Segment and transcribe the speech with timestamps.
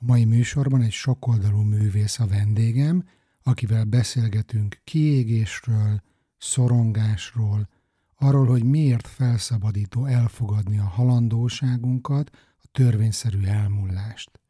[0.00, 3.04] A mai műsorban egy sokoldalú művész a vendégem,
[3.42, 6.02] akivel beszélgetünk kiégésről,
[6.36, 7.68] szorongásról,
[8.14, 14.40] arról, hogy miért felszabadító elfogadni a halandóságunkat, a törvényszerű elmúlást.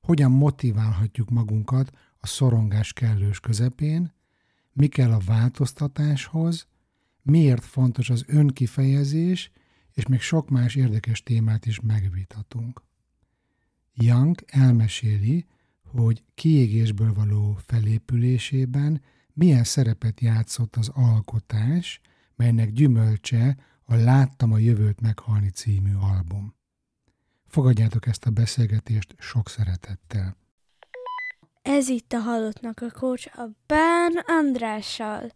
[0.00, 4.12] Hogyan motiválhatjuk magunkat a szorongás kellős közepén,
[4.72, 6.66] mi kell a változtatáshoz,
[7.22, 9.50] miért fontos az önkifejezés,
[9.92, 12.82] és még sok más érdekes témát is megvitatunk.
[13.94, 15.46] Young elmeséli,
[15.84, 22.00] hogy kiégésből való felépülésében milyen szerepet játszott az alkotás,
[22.36, 26.54] melynek gyümölcse a Láttam a jövőt meghalni című album.
[27.46, 30.36] Fogadjátok ezt a beszélgetést sok szeretettel.
[31.62, 35.30] Ez itt a Halottnak a Kocs a Bán Andrással.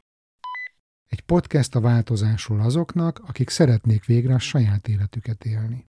[1.07, 5.88] Egy podcast a változásról azoknak, akik szeretnék végre a saját életüket élni.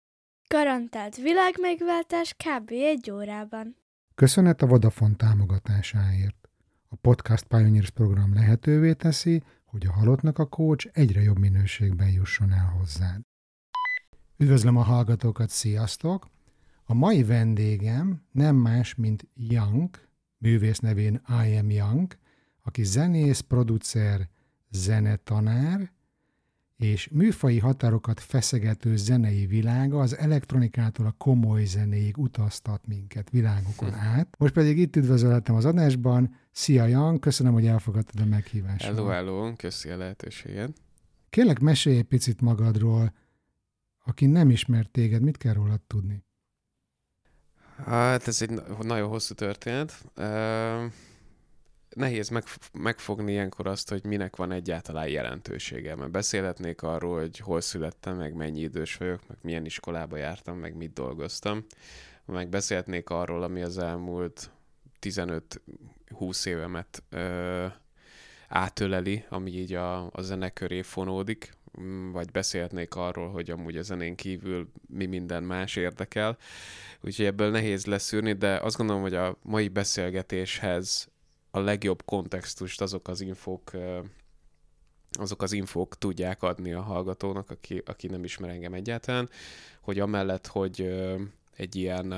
[0.49, 2.69] Garantált világmegváltás kb.
[2.71, 3.75] egy órában.
[4.15, 6.49] Köszönet a Vodafone támogatásáért.
[6.87, 12.51] A Podcast Pioneers program lehetővé teszi, hogy a halottnak a coach egyre jobb minőségben jusson
[12.51, 13.21] el hozzád.
[14.37, 16.27] Üdvözlöm a hallgatókat, sziasztok!
[16.83, 19.89] A mai vendégem nem más, mint Young,
[20.37, 22.17] művész nevén I am Young,
[22.63, 24.29] aki zenész, producer,
[24.69, 25.91] zenetanár,
[26.77, 33.99] és műfai határokat feszegető zenei világa az elektronikától a komoly zenéig utaztat minket világokon hm.
[33.99, 34.35] át.
[34.37, 36.35] Most pedig itt üdvözölhetem az adásban.
[36.51, 38.85] Szia Jan, köszönöm, hogy elfogadtad a meghívást.
[38.85, 40.71] Hello, hello, köszi a lehetőséget.
[41.29, 43.13] Kérlek, mesélj egy picit magadról.
[44.05, 46.23] Aki nem ismert téged, mit kell rólad tudni?
[47.85, 50.05] Hát ez egy nagyon hosszú történet.
[50.15, 50.91] Uh
[51.97, 55.95] nehéz meg, megfogni ilyenkor azt, hogy minek van egyáltalán jelentősége.
[55.95, 60.75] Mert beszélhetnék arról, hogy hol születtem, meg mennyi idős vagyok, meg milyen iskolába jártam, meg
[60.75, 61.65] mit dolgoztam.
[62.25, 64.51] Meg beszélhetnék arról, ami az elmúlt
[65.01, 67.65] 15-20 évemet ö,
[68.47, 71.57] átöleli, ami így a, a zene köré fonódik,
[72.11, 76.37] vagy beszélhetnék arról, hogy amúgy a zenén kívül mi minden más érdekel.
[77.01, 81.07] Úgyhogy ebből nehéz leszűrni, de azt gondolom, hogy a mai beszélgetéshez
[81.51, 83.71] a legjobb kontextust azok az infók
[85.11, 89.29] azok az infók tudják adni a hallgatónak, aki, aki nem ismer engem egyáltalán,
[89.81, 90.81] hogy amellett, hogy
[91.55, 92.13] egy ilyen,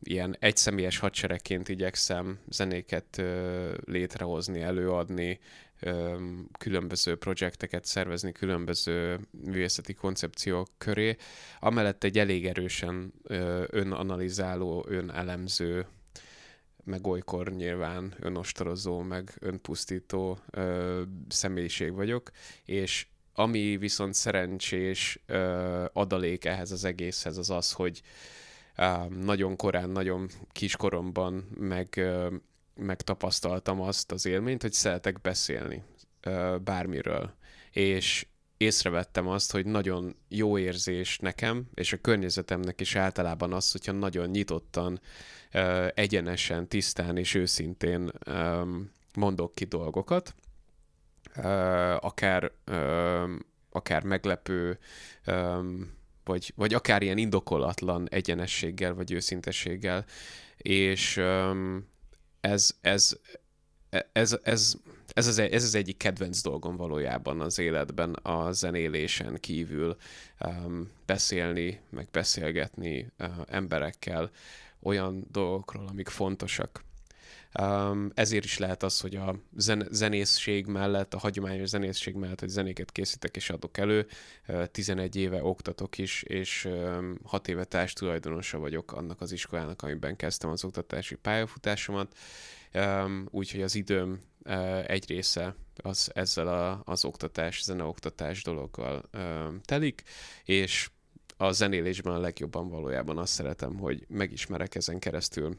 [0.00, 3.22] ilyen egyszemélyes hadseregként igyekszem zenéket
[3.84, 5.38] létrehozni, előadni,
[6.58, 11.16] különböző projekteket szervezni különböző művészeti koncepciók köré,
[11.60, 13.12] amellett egy elég erősen
[13.70, 15.86] önanalizáló, önelemző
[16.90, 22.30] meg olykor nyilván önostorozó, meg önpusztító ö, személyiség vagyok,
[22.64, 28.02] és ami viszont szerencsés ö, adalék ehhez az egészhez az az, hogy
[28.76, 32.34] ö, nagyon korán, nagyon kiskoromban meg, ö,
[32.74, 35.82] megtapasztaltam azt az élményt, hogy szeretek beszélni
[36.20, 37.34] ö, bármiről.
[37.70, 38.26] És
[38.60, 44.28] észrevettem azt, hogy nagyon jó érzés nekem, és a környezetemnek is általában az, hogyha nagyon
[44.28, 45.00] nyitottan
[45.94, 48.10] egyenesen, tisztán és őszintén
[49.14, 50.34] mondok ki dolgokat,
[52.00, 52.52] akár,
[53.70, 54.78] akár meglepő,
[56.24, 60.04] vagy, vagy akár ilyen indokolatlan egyenességgel, vagy őszintességgel,
[60.56, 61.16] és
[62.40, 63.16] ez, ez,
[63.90, 64.74] ez, ez, ez,
[65.26, 69.96] az, ez az egyik kedvenc dolgom valójában az életben, a zenélésen kívül
[70.40, 74.30] um, beszélni, meg beszélgetni uh, emberekkel,
[74.82, 76.84] olyan dolgokról, amik fontosak.
[77.60, 82.48] Um, ezért is lehet az, hogy a zen- zenészség mellett, a hagyományos zenészség mellett, hogy
[82.48, 84.06] zenéket készítek és adok elő,
[84.48, 89.82] uh, 11 éve oktatok is, és um, 6 éve társ tulajdonosa vagyok annak az iskolának,
[89.82, 92.16] amiben kezdtem az oktatási pályafutásomat,
[92.74, 94.20] um, úgyhogy az időm
[94.86, 99.10] egy része az ezzel a, az oktatás, zeneoktatás dologgal
[99.64, 100.02] telik,
[100.44, 100.90] és
[101.36, 105.58] a zenélésben a legjobban valójában azt szeretem, hogy megismerek ezen keresztül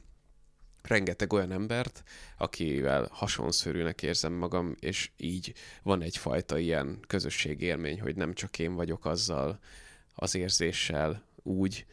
[0.81, 2.03] rengeteg olyan embert,
[2.37, 9.05] akivel hasonszörűnek érzem magam, és így van egyfajta ilyen közösségélmény, hogy nem csak én vagyok
[9.05, 9.59] azzal
[10.15, 11.85] az érzéssel úgy,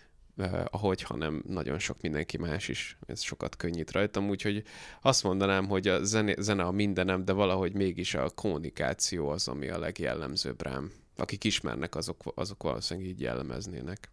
[0.70, 2.98] ahogy, hanem nagyon sok mindenki más is.
[3.06, 4.62] Ez sokat könnyít rajtam, úgyhogy
[5.00, 9.68] azt mondanám, hogy a zene, zene a mindenem, de valahogy mégis a kommunikáció az, ami
[9.68, 14.10] a legjellemzőbb rám akik ismernek, azok, azok valószínűleg így jellemeznének.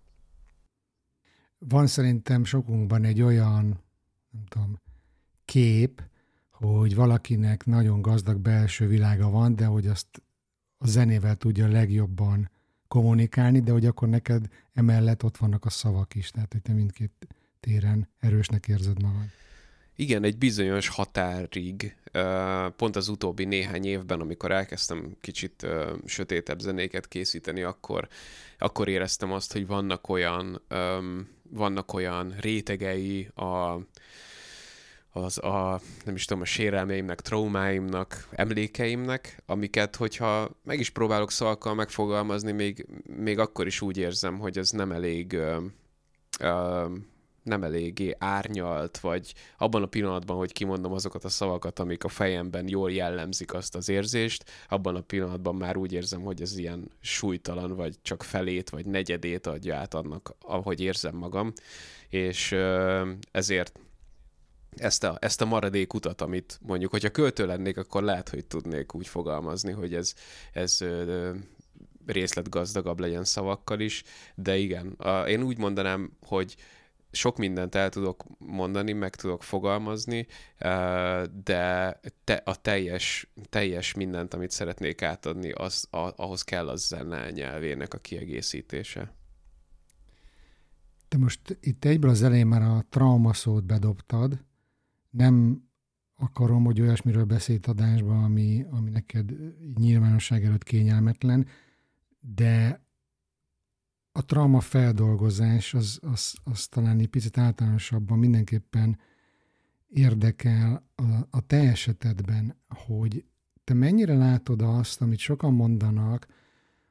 [1.57, 3.63] Van szerintem sokunkban egy olyan,
[4.31, 4.81] nem tudom,
[5.45, 6.04] kép,
[6.50, 10.22] hogy valakinek nagyon gazdag belső világa van, de hogy azt
[10.77, 12.50] a zenével tudja legjobban
[12.88, 17.28] kommunikálni, de hogy akkor neked emellett ott vannak a szavak is, tehát hogy te mindkét
[17.60, 19.26] téren erősnek érzed magad.
[19.96, 21.96] Igen, egy bizonyos határig,
[22.76, 25.68] pont az utóbbi néhány évben, amikor elkezdtem kicsit
[26.06, 28.08] sötétebb zenéket készíteni, akkor,
[28.58, 30.62] akkor éreztem azt, hogy vannak olyan,
[31.50, 33.80] vannak olyan rétegei a,
[35.15, 41.73] az a, nem is tudom, a sérelmeimnek, traumáimnak, emlékeimnek, amiket, hogyha meg is próbálok szalkkal
[41.73, 45.57] megfogalmazni, még, még akkor is úgy érzem, hogy ez nem elég ö,
[46.39, 46.85] ö,
[47.44, 52.67] nem eléggé árnyalt, vagy abban a pillanatban, hogy kimondom azokat a szavakat, amik a fejemben
[52.67, 57.75] jól jellemzik azt az érzést, abban a pillanatban már úgy érzem, hogy ez ilyen súlytalan,
[57.75, 61.53] vagy csak felét, vagy negyedét adja át annak, ahogy érzem magam,
[62.09, 62.56] és
[63.31, 63.79] ezért
[64.77, 68.95] ezt a, ezt a maradék utat, amit mondjuk, hogyha költő lennék, akkor lehet, hogy tudnék
[68.95, 70.13] úgy fogalmazni, hogy ez,
[70.54, 70.80] ez
[72.06, 74.04] részletgazdagabb legyen szavakkal is,
[74.36, 76.56] de igen, a, én úgy mondanám, hogy
[77.16, 80.27] sok mindent el tudok mondani, meg tudok fogalmazni,
[81.44, 87.94] de te, a teljes, teljes mindent, amit szeretnék átadni, az, ahhoz kell az zene nyelvének
[87.94, 89.13] a kiegészítése.
[91.07, 94.44] Te most itt egyből az elején már a trauma szót bedobtad,
[95.15, 95.63] nem
[96.15, 99.31] akarom, hogy olyasmiről beszélt adásban, ami, ami neked
[99.75, 101.47] nyilvánosság előtt kényelmetlen,
[102.19, 102.83] de
[104.12, 109.00] a trauma feldolgozás az, az, az talán egy picit általánosabban mindenképpen
[109.88, 113.25] érdekel a, a te esetedben, hogy
[113.63, 116.27] te mennyire látod azt, amit sokan mondanak,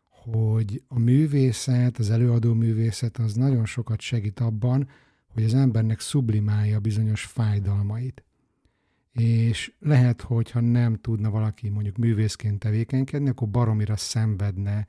[0.08, 4.88] hogy a művészet, az előadó művészet az nagyon sokat segít abban,
[5.34, 8.24] hogy az embernek sublimálja bizonyos fájdalmait.
[9.12, 14.86] És lehet, hogyha nem tudna valaki mondjuk művészként tevékenykedni, akkor baromira szenvedne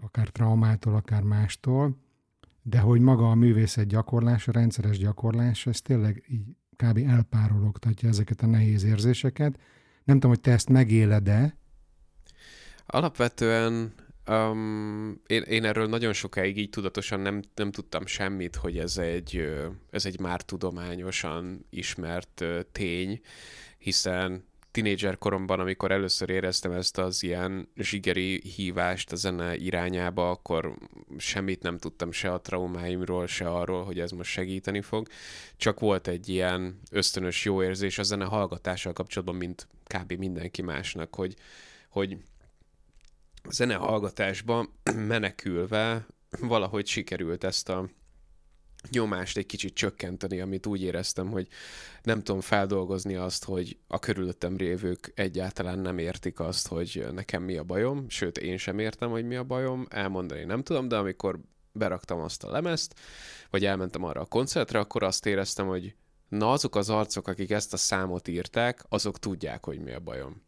[0.00, 1.96] akár traumától, akár mástól,
[2.62, 6.98] de hogy maga a művészet gyakorlása, rendszeres gyakorlása, ez tényleg így kb.
[6.98, 9.58] elpárologtatja ezeket a nehéz érzéseket.
[10.04, 11.56] Nem tudom, hogy te ezt megéled-e?
[12.86, 13.92] Alapvetően
[14.28, 19.48] Um, én, én erről nagyon sokáig így tudatosan nem, nem tudtam semmit, hogy ez egy,
[19.90, 23.20] ez egy már tudományosan ismert tény,
[23.78, 30.74] hiszen tinédzser koromban, amikor először éreztem ezt az ilyen zsigeri hívást a zene irányába, akkor
[31.16, 35.08] semmit nem tudtam se a traumáimról, se arról, hogy ez most segíteni fog.
[35.56, 40.12] Csak volt egy ilyen ösztönös jó érzés a zene hallgatással kapcsolatban, mint kb.
[40.12, 41.34] mindenki másnak, hogy,
[41.88, 42.16] hogy
[43.42, 44.72] a zene hallgatásban
[45.12, 46.06] menekülve
[46.40, 47.88] valahogy sikerült ezt a
[48.90, 51.48] nyomást egy kicsit csökkenteni, amit úgy éreztem, hogy
[52.02, 57.56] nem tudom feldolgozni azt, hogy a körülöttem révők egyáltalán nem értik azt, hogy nekem mi
[57.56, 61.40] a bajom, sőt, én sem értem, hogy mi a bajom, elmondani nem tudom, de amikor
[61.72, 62.94] beraktam azt a lemezt,
[63.50, 65.94] vagy elmentem arra a koncertre, akkor azt éreztem, hogy
[66.28, 70.46] na azok az arcok, akik ezt a számot írták, azok tudják, hogy mi a bajom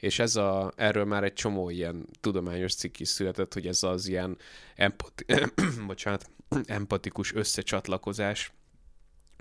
[0.00, 4.06] és ez a, erről már egy csomó ilyen tudományos cikk is született, hogy ez az
[4.06, 4.36] ilyen
[4.74, 5.24] empati,
[5.86, 6.30] bocsánat,
[6.66, 8.52] empatikus összecsatlakozás,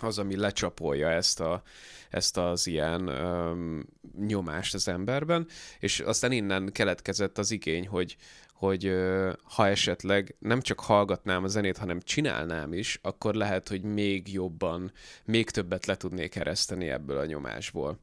[0.04, 1.62] az, ami lecsapolja ezt, a,
[2.10, 5.48] ezt az ilyen öm, nyomást az emberben,
[5.80, 8.18] és aztán innen keletkezett az igény, hogy,
[8.54, 13.82] hogy ö, ha esetleg nem csak hallgatnám a zenét, hanem csinálnám is, akkor lehet, hogy
[13.82, 14.92] még jobban,
[15.26, 18.00] még többet le tudnék ereszteni ebből a nyomásból.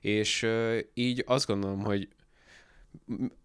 [0.00, 0.46] És
[0.94, 2.08] így azt gondolom, hogy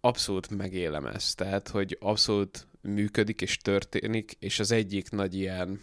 [0.00, 5.80] abszolút megélem ezt, tehát, hogy abszolút működik és történik, és az egyik nagy ilyen,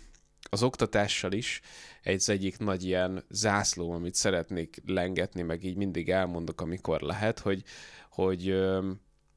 [0.49, 1.61] az oktatással is
[2.01, 7.63] egy egyik nagy ilyen zászló, amit szeretnék lengetni, meg így mindig elmondok, amikor lehet, hogy,
[8.09, 8.49] hogy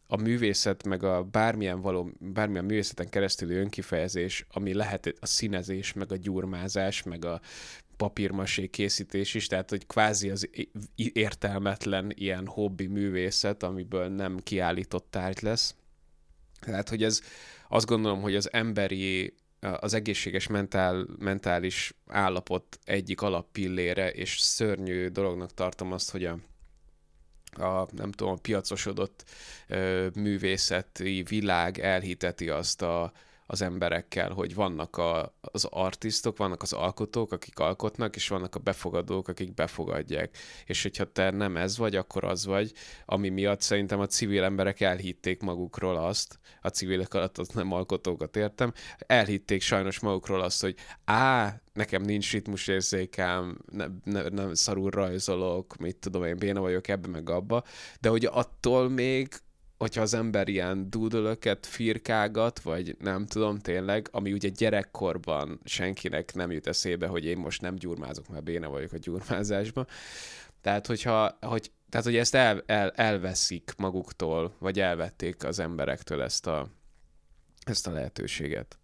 [0.06, 6.12] a művészet, meg a bármilyen, való, bármilyen művészeten keresztüli önkifejezés, ami lehet a színezés, meg
[6.12, 7.40] a gyurmázás, meg a
[7.96, 10.50] papírmasé készítés is, tehát hogy kvázi az
[10.94, 15.74] értelmetlen ilyen hobbi művészet, amiből nem kiállított tárgy lesz.
[16.60, 17.20] Tehát, hogy ez
[17.68, 25.54] azt gondolom, hogy az emberi, az egészséges mentál, mentális állapot egyik alappillére, és szörnyű dolognak
[25.54, 26.38] tartom azt, hogy a,
[27.62, 29.24] a nem tudom, a piacosodott
[29.68, 33.12] ö, művészeti világ elhiteti azt a,
[33.46, 38.58] az emberekkel, hogy vannak a, az artistok, vannak az alkotók, akik alkotnak, és vannak a
[38.58, 40.36] befogadók, akik befogadják.
[40.66, 42.72] És hogyha te nem ez vagy, akkor az vagy,
[43.04, 48.36] ami miatt szerintem a civil emberek elhitték magukról azt, a civilek alatt az nem alkotókat
[48.36, 55.76] értem, elhitték sajnos magukról azt, hogy á, nekem nincs ritmusérzékem, nem, ne, nem szarul rajzolok,
[55.76, 57.64] mit tudom én, béna vagyok ebbe meg abba,
[58.00, 59.28] de hogy attól még
[59.78, 66.50] hogyha az ember ilyen dúdölöket firkágat, vagy nem tudom tényleg, ami ugye gyerekkorban senkinek nem
[66.50, 69.86] jut eszébe, hogy én most nem gyurmázok, mert béna vagyok a gyurmázásba.
[70.60, 76.46] Tehát, hogyha, hogy, tehát, hogy ezt el, el, elveszik maguktól, vagy elvették az emberektől ezt
[76.46, 76.68] a,
[77.64, 78.78] ezt a lehetőséget.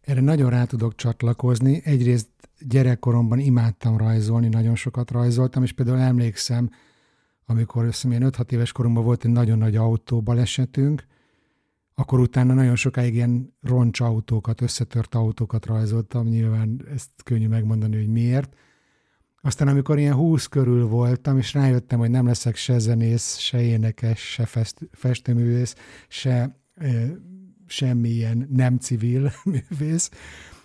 [0.00, 1.80] Erre nagyon rá tudok csatlakozni.
[1.84, 2.28] Egyrészt
[2.58, 6.70] gyerekkoromban imádtam rajzolni, nagyon sokat rajzoltam, és például emlékszem,
[7.50, 11.06] amikor összem ilyen 5-6 éves korunkban volt egy nagyon nagy autóbalesetünk,
[11.94, 18.08] akkor utána nagyon sokáig ilyen roncs autókat, összetört autókat rajzoltam, nyilván ezt könnyű megmondani, hogy
[18.08, 18.56] miért.
[19.42, 24.32] Aztán amikor ilyen 20 körül voltam, és rájöttem, hogy nem leszek se zenész, se énekes,
[24.32, 25.74] se fest, festőművész,
[26.08, 26.88] se e,
[27.66, 30.10] semmilyen nem civil művész,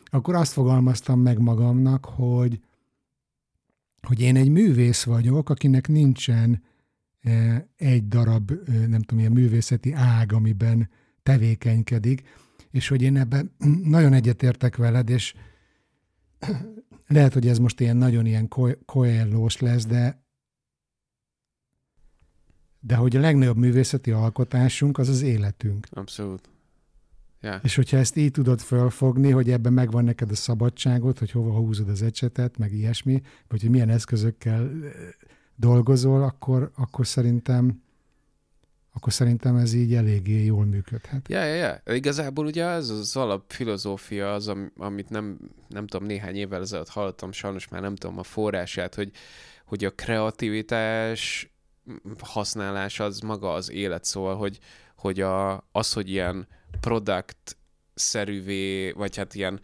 [0.06, 2.60] akkor azt fogalmaztam meg magamnak, hogy,
[4.01, 6.62] hogy én egy művész vagyok, akinek nincsen
[7.75, 8.51] egy darab,
[8.88, 10.89] nem tudom, ilyen művészeti ág, amiben
[11.24, 12.24] tevékenykedik,
[12.72, 13.51] és hogy én ebben
[13.96, 15.34] nagyon egyetértek veled, és
[17.08, 18.48] lehet, hogy ez most ilyen nagyon ilyen
[18.86, 20.24] koellós lesz, de
[22.79, 25.88] de hogy a legnagyobb művészeti alkotásunk az az életünk.
[25.91, 26.50] Abszolút.
[27.41, 27.60] Yeah.
[27.63, 31.89] És hogyha ezt így tudod fölfogni, hogy ebben megvan neked a szabadságot, hogy hova húzod
[31.89, 34.72] az ecsetet, meg ilyesmi, vagy hogy milyen eszközökkel
[35.56, 37.84] dolgozol, akkor, akkor szerintem
[38.96, 41.30] akkor szerintem ez így eléggé jól működhet.
[41.30, 41.54] Ja, ja,
[41.86, 41.94] ja.
[41.96, 47.68] Igazából ugye ez az alapfilozófia az, amit nem, nem tudom, néhány évvel ezelőtt hallottam, sajnos
[47.68, 49.12] már nem tudom a forrását, hogy,
[49.66, 51.50] hogy a kreativitás
[52.20, 54.60] használás az maga az élet, szóval, hogy,
[54.96, 56.48] hogy a, az, hogy ilyen
[56.80, 57.58] product
[57.94, 59.60] szerűvé, vagy hát ilyen,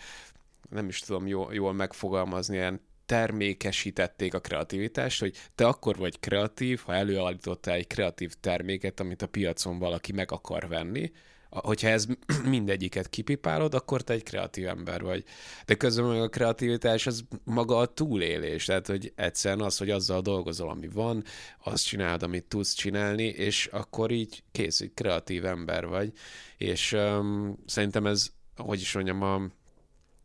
[0.70, 6.82] nem is tudom jól, jól megfogalmazni, ilyen termékesítették a kreativitást, hogy te akkor vagy kreatív,
[6.86, 11.12] ha előállítottál egy kreatív terméket, amit a piacon valaki meg akar venni,
[11.50, 12.06] hogyha ez
[12.46, 15.24] mindegyiket kipipálod, akkor te egy kreatív ember vagy.
[15.66, 20.22] De közben meg a kreativitás az maga a túlélés, tehát hogy egyszerűen az, hogy azzal
[20.22, 21.24] dolgozol, ami van,
[21.64, 26.12] azt csinálod, amit tudsz csinálni, és akkor így kész, hogy kreatív ember vagy.
[26.58, 29.42] És um, szerintem ez, hogy is mondjam, a,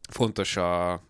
[0.08, 1.00] fontos a,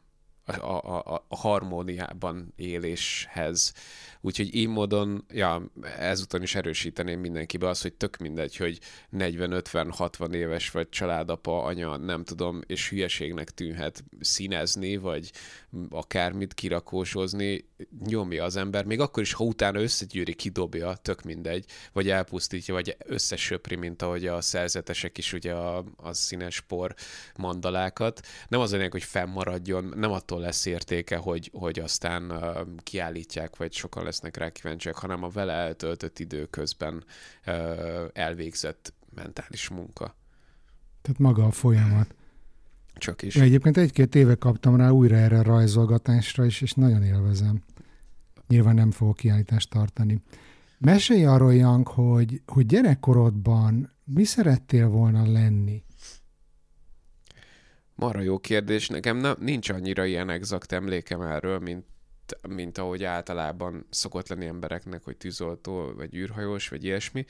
[0.47, 3.75] a, a, a harmóniában éléshez.
[4.21, 8.79] Úgyhogy így módon, ja, ezúton is erősíteném mindenkibe az, hogy tök mindegy, hogy
[9.19, 15.33] 40-50-60 éves vagy családapa, anya, nem tudom, és hülyeségnek tűnhet színezni, vagy
[15.91, 17.69] akármit kirakósozni,
[18.07, 22.97] nyomja az ember, még akkor is, ha utána összegyűri, kidobja, tök mindegy, vagy elpusztítja, vagy
[22.99, 26.95] összesöpri, mint ahogy a szerzetesek is ugye a, a színes por
[27.37, 28.21] mandalákat.
[28.49, 33.73] Nem az a hogy fennmaradjon, nem attól lesz értéke, hogy, hogy aztán uh, kiállítják, vagy
[33.73, 37.05] sokan lesznek rá kíváncsiak, hanem a vele eltöltött idő közben
[37.47, 37.55] uh,
[38.13, 40.17] elvégzett mentális munka.
[41.03, 42.15] Tehát maga a folyamat.
[42.99, 43.37] Csak is.
[43.37, 47.63] Egyébként egy-két éve kaptam rá újra erre a rajzolgatásra is, és nagyon élvezem.
[48.49, 50.23] Nyilván nem fogok kiállítást tartani.
[50.79, 55.85] Mesélj arról, Jank, hogy, hogy gyerekkorodban mi szerettél volna lenni?
[57.95, 58.89] Marra jó kérdés.
[58.89, 61.85] Nekem nem, nincs annyira ilyen exakt emlékem erről, mint,
[62.49, 67.25] mint ahogy általában szokott lenni embereknek, hogy tűzoltó, vagy űrhajós, vagy ilyesmi.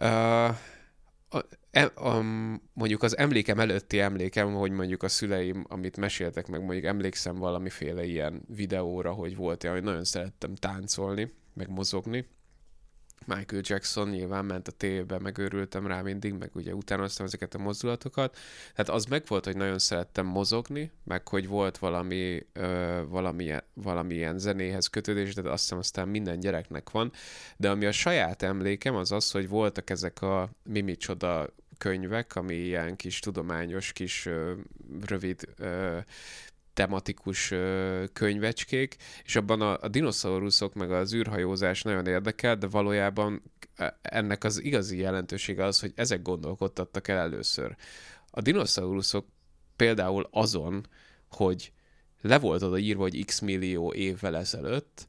[0.00, 0.56] Uh,
[1.28, 1.44] a,
[1.94, 2.22] a,
[2.72, 8.04] mondjuk az emlékem előtti emlékem, hogy mondjuk a szüleim, amit meséltek meg, mondjuk emlékszem valamiféle
[8.04, 12.26] ilyen videóra, hogy volt hogy nagyon szerettem táncolni, meg mozogni,
[13.26, 18.36] Michael Jackson nyilván ment a tévébe, megőrültem rá mindig, meg ugye utánoztam ezeket a mozdulatokat.
[18.74, 24.38] Tehát az meg volt, hogy nagyon szerettem mozogni, meg hogy volt valami, ö, valamilyen, valamilyen
[24.38, 27.12] zenéhez kötődés, de azt hiszem aztán minden gyereknek van.
[27.56, 31.48] De ami a saját emlékem, az az, hogy voltak ezek a mimicsoda
[31.78, 34.52] könyvek, ami ilyen kis tudományos, kis ö,
[35.06, 35.98] rövid ö,
[36.78, 37.54] tematikus
[38.12, 43.42] könyvecskék, és abban a, a dinoszauruszok meg az űrhajózás nagyon érdekel, de valójában
[43.76, 47.76] e, ennek az igazi jelentősége az, hogy ezek gondolkodtattak el először.
[48.30, 49.26] A dinoszauruszok
[49.76, 50.86] például azon,
[51.30, 51.72] hogy
[52.20, 55.08] le volt oda írva, hogy x millió évvel ezelőtt,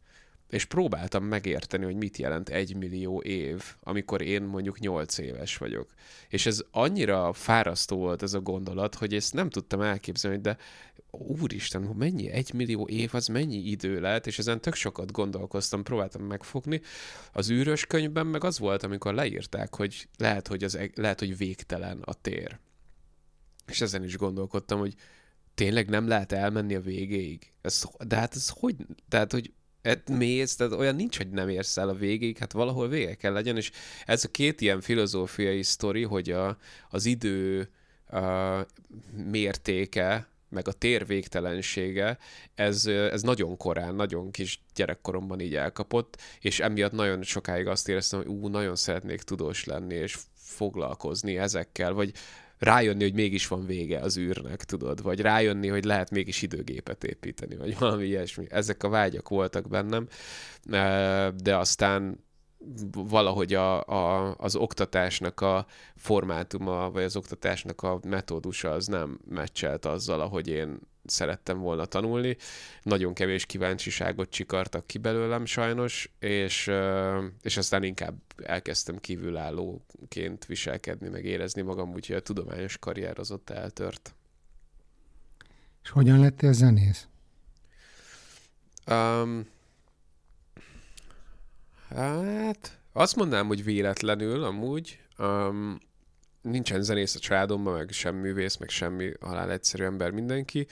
[0.50, 5.94] és próbáltam megérteni, hogy mit jelent egy millió év, amikor én mondjuk nyolc éves vagyok.
[6.30, 10.58] És ez annyira fárasztó volt ez a gondolat, hogy ezt nem tudtam elképzelni, de
[11.12, 16.22] úristen, mennyi egy millió év, az mennyi idő lehet, és ezen tök sokat gondolkoztam, próbáltam
[16.24, 16.82] megfogni.
[17.34, 22.00] Az űrös könyvben meg az volt, amikor leírták, hogy lehet, hogy, az, lehet, hogy végtelen
[22.02, 22.60] a tér.
[23.68, 24.94] És ezen is gondolkodtam, hogy
[25.54, 27.52] tényleg nem lehet elmenni a végéig.
[27.62, 28.76] Ez, de hát ez hogy,
[29.10, 32.88] tehát, hogy et mész, tehát olyan nincs, hogy nem érsz el a végig, hát valahol
[32.88, 33.72] vége kell legyen, és
[34.06, 36.58] ez a két ilyen filozófiai sztori, hogy a,
[36.90, 37.70] az idő
[38.08, 38.66] a
[39.26, 42.18] mértéke, meg a tér végtelensége,
[42.56, 48.20] ez, ez nagyon korán, nagyon kis gyerekkoromban így elkapott, és emiatt nagyon sokáig azt éreztem,
[48.20, 52.14] hogy ú, nagyon szeretnék tudós lenni, és foglalkozni ezekkel, vagy
[52.58, 57.56] rájönni, hogy mégis van vége az űrnek, tudod, vagy rájönni, hogy lehet mégis időgépet építeni,
[57.56, 58.46] vagy valami ilyesmi.
[58.50, 60.08] Ezek a vágyak voltak bennem,
[61.36, 62.28] de aztán
[62.92, 69.86] valahogy a, a, az oktatásnak a formátuma, vagy az oktatásnak a metódusa az nem meccselt
[69.86, 72.38] azzal, ahogy én szerettem volna tanulni.
[72.84, 76.72] Nagyon kevés kíváncsiságot csikartak ki belőlem sajnos, és,
[77.42, 83.50] és aztán inkább elkezdtem kívülállóként viselkedni, meg érezni magam, úgyhogy a tudományos karrier az ott
[83.50, 84.14] eltört.
[85.84, 87.08] És hogyan lettél zenész?
[88.88, 89.48] Um,
[91.96, 95.00] hát, azt mondanám, hogy véletlenül amúgy.
[95.18, 95.78] Um,
[96.42, 100.68] nincsen zenész a családomban, meg sem művész, meg semmi halál egyszerű ember mindenki.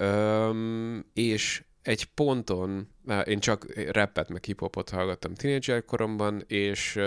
[0.00, 2.88] Um, és egy ponton,
[3.24, 6.98] én csak rappet meg hiphopot hallgattam tínédzser koromban, és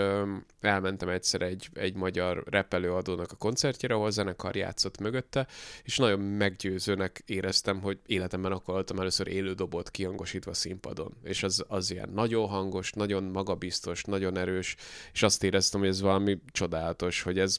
[0.60, 5.46] elmentem egyszer egy, egy magyar repelőadónak a koncertjére, ahol a zenekar játszott mögötte,
[5.82, 11.16] és nagyon meggyőzőnek éreztem, hogy életemben akkor hallottam először élő dobot kihangosítva színpadon.
[11.22, 14.76] És az, az ilyen nagyon hangos, nagyon magabiztos, nagyon erős,
[15.12, 17.56] és azt éreztem, hogy ez valami csodálatos, hogy ez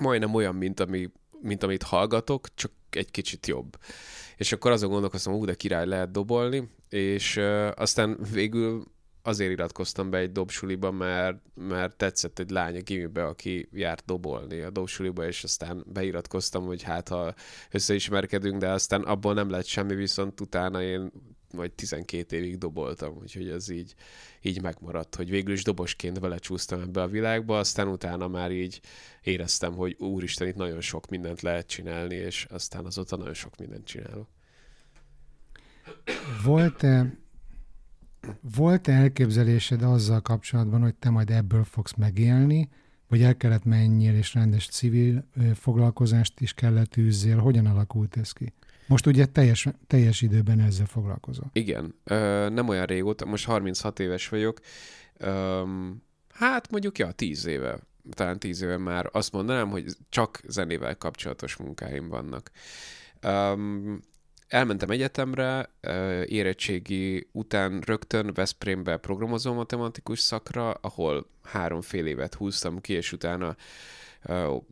[0.00, 3.76] majdnem olyan, mint, ami, mint amit hallgatok, csak egy kicsit jobb.
[4.42, 8.84] És akkor azon gondolkoztam, hogy de király lehet dobolni, és uh, aztán végül
[9.22, 14.60] azért iratkoztam be egy dobsuliba, mert, mert tetszett egy lány a gimibe, aki járt dobolni
[14.60, 17.34] a dobsuliba, és aztán beiratkoztam, hogy hát ha
[17.70, 21.12] összeismerkedünk, de aztán abból nem lett semmi, viszont utána én
[21.52, 23.94] vagy 12 évig doboltam, úgyhogy ez így,
[24.42, 28.80] így megmaradt, hogy végül is dobosként belecsúsztam ebbe a világba, aztán utána már így
[29.22, 33.84] éreztem, hogy úristen, itt nagyon sok mindent lehet csinálni, és aztán azóta nagyon sok mindent
[33.86, 34.28] csinálok.
[36.44, 37.20] Volt-e
[38.40, 42.68] volt -e elképzelésed azzal kapcsolatban, hogy te majd ebből fogsz megélni,
[43.08, 47.38] vagy el kellett menjél, és rendes civil foglalkozást is kellett űzzél?
[47.38, 48.52] Hogyan alakult ez ki?
[48.86, 51.50] Most ugye teljes, teljes időben ezzel foglalkozol.
[51.52, 54.60] Igen, ö, nem olyan régóta, most 36 éves vagyok,
[55.16, 55.62] ö,
[56.34, 57.78] hát mondjuk, ja, 10 éve,
[58.10, 62.50] talán 10 éve már azt mondanám, hogy csak zenével kapcsolatos munkáim vannak.
[63.26, 64.00] Um,
[64.52, 65.70] elmentem egyetemre,
[66.26, 73.56] érettségi után rögtön Veszprémbe programozó matematikus szakra, ahol három fél évet húztam ki, és utána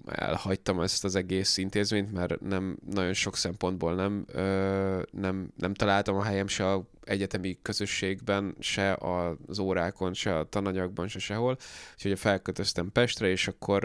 [0.07, 4.25] elhagytam ezt az egész intézményt, mert nem nagyon sok szempontból nem,
[5.11, 8.99] nem, nem találtam a helyem se a egyetemi közösségben, se
[9.47, 11.57] az órákon, se a tananyagban, se sehol.
[11.95, 13.85] Úgyhogy felkötöztem Pestre, és akkor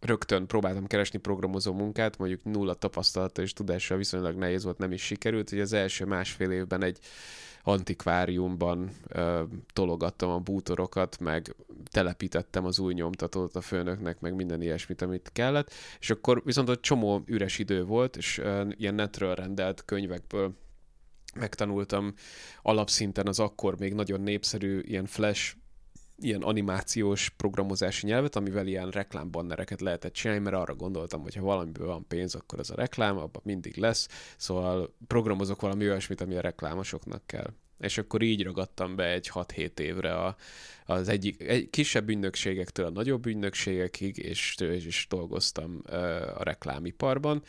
[0.00, 5.02] rögtön próbáltam keresni programozó munkát, mondjuk nulla tapasztalata és tudással viszonylag nehéz volt, nem is
[5.02, 6.98] sikerült, hogy az első másfél évben egy
[7.66, 11.54] antikváriumban ö, tologattam a bútorokat, meg
[11.90, 16.80] telepítettem az új nyomtatót a főnöknek, meg minden ilyesmit, amit kellett, és akkor viszont egy
[16.80, 20.54] csomó üres idő volt, és ö, ilyen netről rendelt könyvekből
[21.34, 22.14] megtanultam
[22.62, 25.56] alapszinten az akkor még nagyon népszerű ilyen flash
[26.18, 31.86] ilyen animációs programozási nyelvet, amivel ilyen reklámbannereket lehetett csinálni, mert arra gondoltam, hogy ha valamiből
[31.86, 36.40] van pénz, akkor az a reklám, abban mindig lesz, szóval programozok valami olyasmit, ami a
[36.40, 37.52] reklámosoknak kell.
[37.78, 40.36] És akkor így ragadtam be egy 6-7 évre a,
[40.86, 45.82] az egyik egy kisebb ügynökségektől a nagyobb ügynökségekig, és, és dolgoztam
[46.34, 47.42] a reklámiparban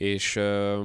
[0.00, 0.80] és ö,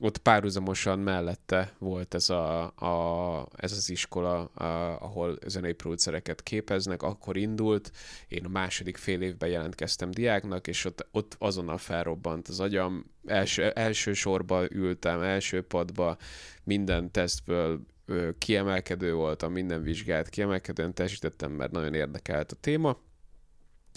[0.00, 4.64] ott párhuzamosan mellette volt ez, a, a, ez az iskola, a,
[5.02, 7.92] ahol zenei producereket képeznek, akkor indult,
[8.28, 13.70] én a második fél évben jelentkeztem diáknak, és ott, ott azonnal felrobbant az agyam, első,
[13.70, 16.16] első sorba ültem, első padba,
[16.64, 17.80] minden tesztből
[18.38, 22.98] kiemelkedő voltam, minden vizsgát kiemelkedően teljesítettem, mert nagyon érdekelt a téma,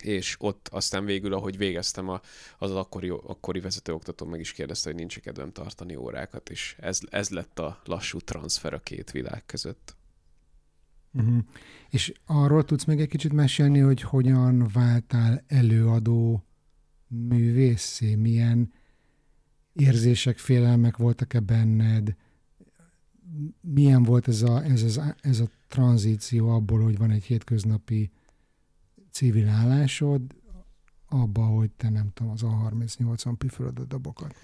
[0.02, 2.22] és ott aztán végül, ahogy végeztem, a,
[2.58, 7.30] az, akkori, akkori vezetőoktató meg is kérdezte, hogy nincs kedvem tartani órákat, és ez, ez
[7.30, 9.96] lett a lassú transfer a két világ között.
[11.14, 11.38] Uh-huh.
[11.90, 16.44] És arról tudsz még egy kicsit mesélni, hogy hogyan váltál előadó
[17.08, 18.16] művészé?
[18.16, 18.74] Milyen
[19.74, 22.16] érzések, félelmek voltak-e benned?
[23.62, 28.12] Milyen volt ez a, ez, ez, ez a tranzíció abból, hogy van egy hétköznapi
[29.14, 30.22] civil állásod
[31.10, 34.36] abba, hogy te nem tudom, az A38-on püfölöd a dobokat?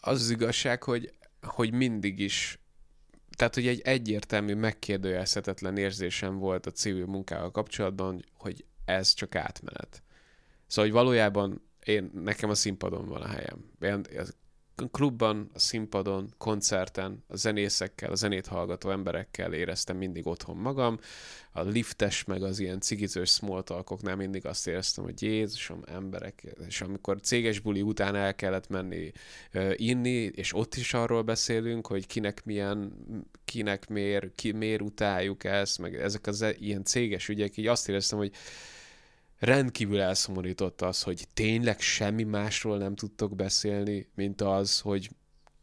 [0.00, 2.58] Az az igazság, hogy, hogy mindig is
[3.36, 10.02] tehát, hogy egy egyértelmű, megkérdőjelezhetetlen érzésem volt a civil munkával kapcsolatban, hogy ez csak átmenet.
[10.66, 13.70] Szóval, hogy valójában én, nekem a színpadon van a helyem.
[13.80, 14.04] Én,
[14.90, 20.98] klubban, a színpadon, koncerten, a zenészekkel, a zenét hallgató emberekkel éreztem mindig otthon magam.
[21.52, 26.80] A liftes, meg az ilyen cigizős small talkoknál mindig azt éreztem, hogy Jézusom, emberek, és
[26.80, 29.12] amikor céges buli után el kellett menni
[29.54, 32.92] uh, inni, és ott is arról beszélünk, hogy kinek milyen,
[33.44, 38.18] kinek miért, ki miért utáljuk ezt, meg ezek az ilyen céges ügyek, így azt éreztem,
[38.18, 38.32] hogy
[39.38, 45.10] rendkívül elszomorított az, hogy tényleg semmi másról nem tudtok beszélni, mint az, hogy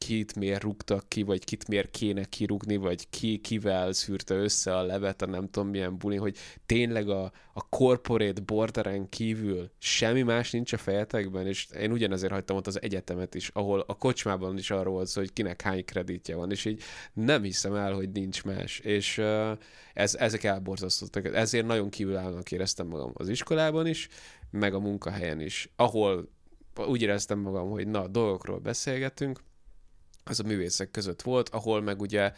[0.05, 4.81] kit miért rúgtak ki, vagy kit miért kéne kirúgni, vagy ki kivel szűrte össze a
[4.81, 10.51] levet a nem tudom milyen buli, hogy tényleg a, a corporate borderen kívül semmi más
[10.51, 14.71] nincs a fejetekben, és én ugyanezért hagytam ott az egyetemet is, ahol a kocsmában is
[14.71, 16.81] arról volt hogy kinek hány kreditje van, és így
[17.13, 19.21] nem hiszem el, hogy nincs más, és
[19.93, 24.07] ez, ezek elborzasztottak, ezért nagyon kívülállónak éreztem magam az iskolában is,
[24.49, 26.29] meg a munkahelyen is, ahol
[26.87, 29.39] úgy éreztem magam, hogy na, dolgokról beszélgetünk,
[30.23, 32.33] az a művészek között volt, ahol meg ugye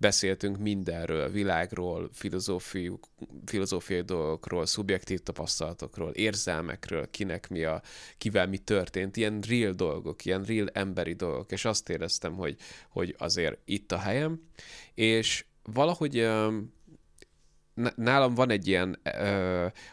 [0.00, 2.90] beszéltünk mindenről, világról, filozófiai,
[3.44, 7.82] filozófiai dolgokról, szubjektív tapasztalatokról, érzelmekről, kinek mi a,
[8.18, 12.56] kivel mi történt, ilyen real dolgok, ilyen real emberi dolgok, és azt éreztem, hogy,
[12.88, 14.40] hogy azért itt a helyem,
[14.94, 16.28] és valahogy
[17.94, 19.00] nálam van egy ilyen,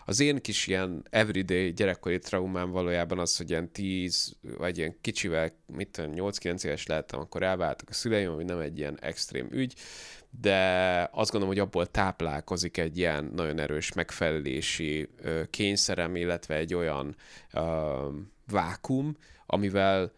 [0.06, 5.52] az én kis ilyen everyday gyerekkori traumám valójában az, hogy ilyen 10, vagy ilyen kicsivel,
[5.66, 9.74] mit tudom, 8-9 éves lehettem, akkor elváltak a szüleim, ami nem egy ilyen extrém ügy,
[10.42, 10.60] de
[11.12, 15.10] azt gondolom, hogy abból táplálkozik egy ilyen nagyon erős megfelelési
[15.50, 17.16] kényszerem, illetve egy olyan
[18.52, 20.12] vákum, amivel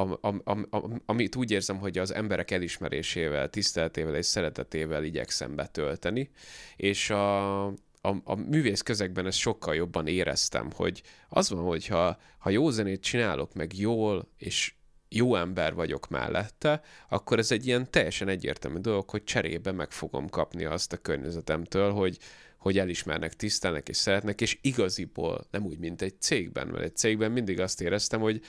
[0.00, 6.30] am, am, am, amit úgy érzem, hogy az emberek elismerésével, tiszteletével és szeretetével igyekszem betölteni,
[6.76, 12.18] és a, a, a művész közegben ezt sokkal jobban éreztem, hogy az van, hogy ha,
[12.38, 14.74] ha jó zenét csinálok, meg jól, és
[15.08, 20.28] jó ember vagyok mellette, akkor ez egy ilyen teljesen egyértelmű dolog, hogy cserébe meg fogom
[20.28, 22.18] kapni azt a környezetemtől, hogy,
[22.58, 27.32] hogy elismernek, tisztelnek és szeretnek, és igaziból nem úgy, mint egy cégben, mert egy cégben
[27.32, 28.42] mindig azt éreztem, hogy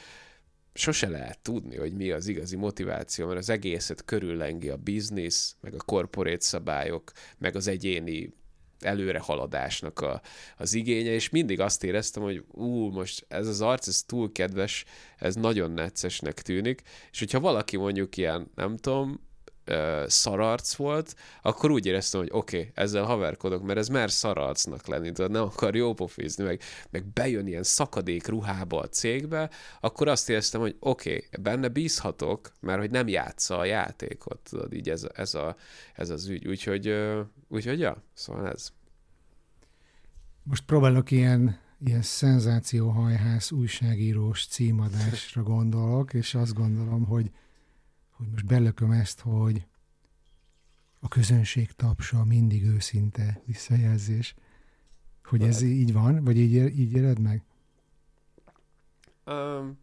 [0.73, 5.73] sose lehet tudni, hogy mi az igazi motiváció, mert az egészet körüllengi a biznisz, meg
[5.73, 8.33] a korporét szabályok, meg az egyéni
[8.79, 10.21] előrehaladásnak a,
[10.57, 14.85] az igénye, és mindig azt éreztem, hogy ú, most ez az arc, ez túl kedves,
[15.17, 19.27] ez nagyon neccesnek tűnik, és hogyha valaki mondjuk ilyen, nem tudom,
[20.07, 25.11] szararc volt, akkor úgy éreztem, hogy oké, okay, ezzel haverkodok, mert ez mer szararcnak lenni,
[25.11, 25.93] tudod, nem akar jó
[26.37, 31.67] meg, meg bejön ilyen szakadék ruhába a cégbe, akkor azt éreztem, hogy oké, okay, benne
[31.67, 35.55] bízhatok, mert hogy nem játsza a játékot, tudod, így ez, ez, a,
[35.93, 36.47] ez az ügy.
[36.47, 36.95] Úgyhogy,
[37.47, 38.71] úgyhogy ja, szóval ez.
[40.43, 47.31] Most próbálok ilyen ilyen szenzációhajhász újságírós címadásra gondolok, és azt gondolom, hogy
[48.19, 49.65] hogy most belököm ezt, hogy
[50.99, 54.35] a közönség tapsa mindig őszinte visszajelzés.
[55.23, 56.23] Hogy ez így van?
[56.23, 57.43] Vagy így, így éred meg?
[59.25, 59.79] Um,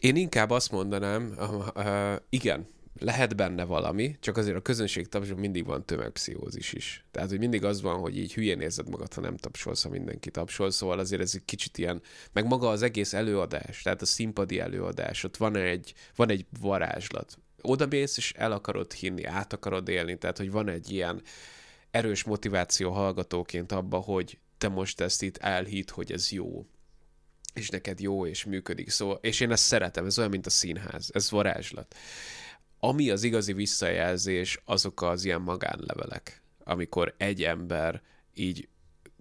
[0.00, 2.66] én inkább azt mondanám, uh, uh, igen,
[2.98, 7.04] lehet benne valami, csak azért a közönség tapsol mindig van tömegpszichózis is.
[7.10, 10.30] Tehát, hogy mindig az van, hogy így hülyén érzed magad, ha nem tapsolsz, ha mindenki
[10.30, 12.02] tapsol, szóval azért ez egy kicsit ilyen,
[12.32, 17.38] meg maga az egész előadás, tehát a színpadi előadás, ott van egy, van egy varázslat.
[17.60, 21.22] Oda mész, és el akarod hinni, át akarod élni, tehát, hogy van egy ilyen
[21.90, 26.66] erős motiváció hallgatóként abba, hogy te most ezt itt elhit, hogy ez jó,
[27.54, 28.90] és neked jó, és működik.
[28.90, 31.94] Szóval, és én ezt szeretem, ez olyan, mint a színház, ez varázslat.
[32.84, 38.02] Ami az igazi visszajelzés, azok az ilyen magánlevelek, amikor egy ember
[38.34, 38.68] így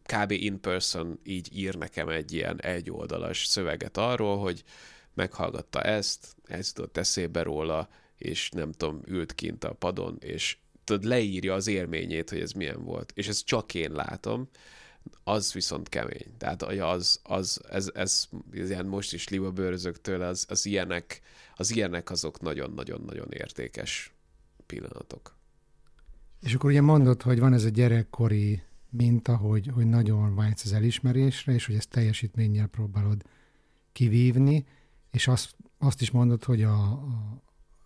[0.04, 0.32] kb.
[0.32, 4.64] in person így ír nekem egy ilyen egyoldalas szöveget arról, hogy
[5.14, 11.04] meghallgatta ezt, ez jutott eszébe róla, és nem tudom, ült kint a padon, és tudod,
[11.04, 13.12] leírja az élményét, hogy ez milyen volt.
[13.16, 14.50] És ezt csak én látom,
[15.24, 16.38] az viszont kemény.
[16.38, 21.22] Tehát az, az ez, ez, ez ilyen most is liba bőrözöktől, az, az ilyenek,
[21.62, 24.14] az ilyenek azok nagyon-nagyon-nagyon értékes
[24.66, 25.36] pillanatok.
[26.42, 30.74] És akkor ugye mondod, hogy van ez a gyerekkori minta, hogy, hogy nagyon vágysz az
[30.74, 33.24] elismerésre, és hogy ezt teljesítménnyel próbálod
[33.92, 34.66] kivívni,
[35.12, 37.42] és azt, azt is mondod, hogy a, a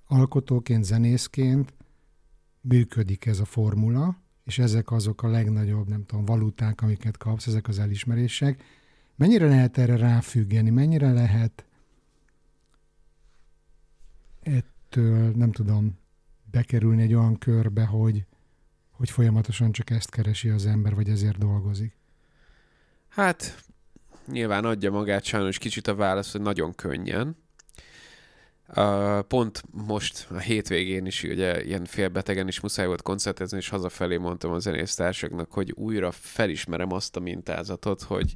[0.08, 1.74] alkotóként, zenészként
[2.62, 7.68] működik ez a formula, és ezek azok a legnagyobb, nem tudom, valuták, amiket kapsz, ezek
[7.68, 8.64] az elismerések.
[9.16, 11.66] Mennyire lehet erre ráfüggeni, mennyire lehet
[14.46, 16.00] ettől, nem tudom,
[16.52, 18.26] bekerülni egy olyan körbe, hogy,
[18.92, 21.98] hogy folyamatosan csak ezt keresi az ember, vagy ezért dolgozik?
[23.08, 23.64] Hát,
[24.28, 27.38] nyilván adja magát sajnos kicsit a válasz, hogy nagyon könnyen.
[28.76, 34.18] Uh, pont most a hétvégén is ugye ilyen félbetegen is muszáj volt koncertezni, és hazafelé
[34.18, 38.36] mondtam a zenésztársaknak, hogy újra felismerem azt a mintázatot, hogy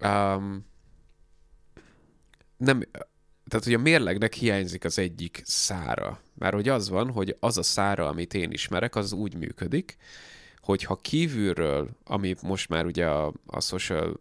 [0.00, 0.66] um,
[2.56, 2.82] nem,
[3.54, 6.20] tehát hogy a mérlegnek hiányzik az egyik szára.
[6.38, 9.96] Mert hogy az van, hogy az a szára, amit én ismerek, az úgy működik,
[10.60, 14.20] hogyha kívülről, ami most már ugye a, a social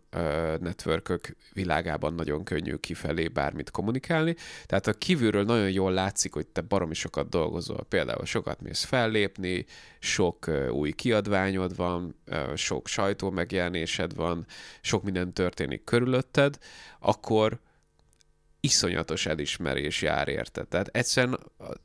[0.60, 6.62] networkök világában nagyon könnyű kifelé bármit kommunikálni, tehát a kívülről nagyon jól látszik, hogy te
[6.62, 9.66] baromi sokat dolgozol, például sokat mész fellépni,
[10.00, 12.16] sok új kiadványod van,
[12.56, 14.46] sok sajtó megjelenésed van,
[14.82, 16.58] sok minden történik körülötted,
[17.00, 17.60] akkor
[18.66, 20.64] iszonyatos elismerés jár érte.
[20.64, 21.40] Tehát egyszerűen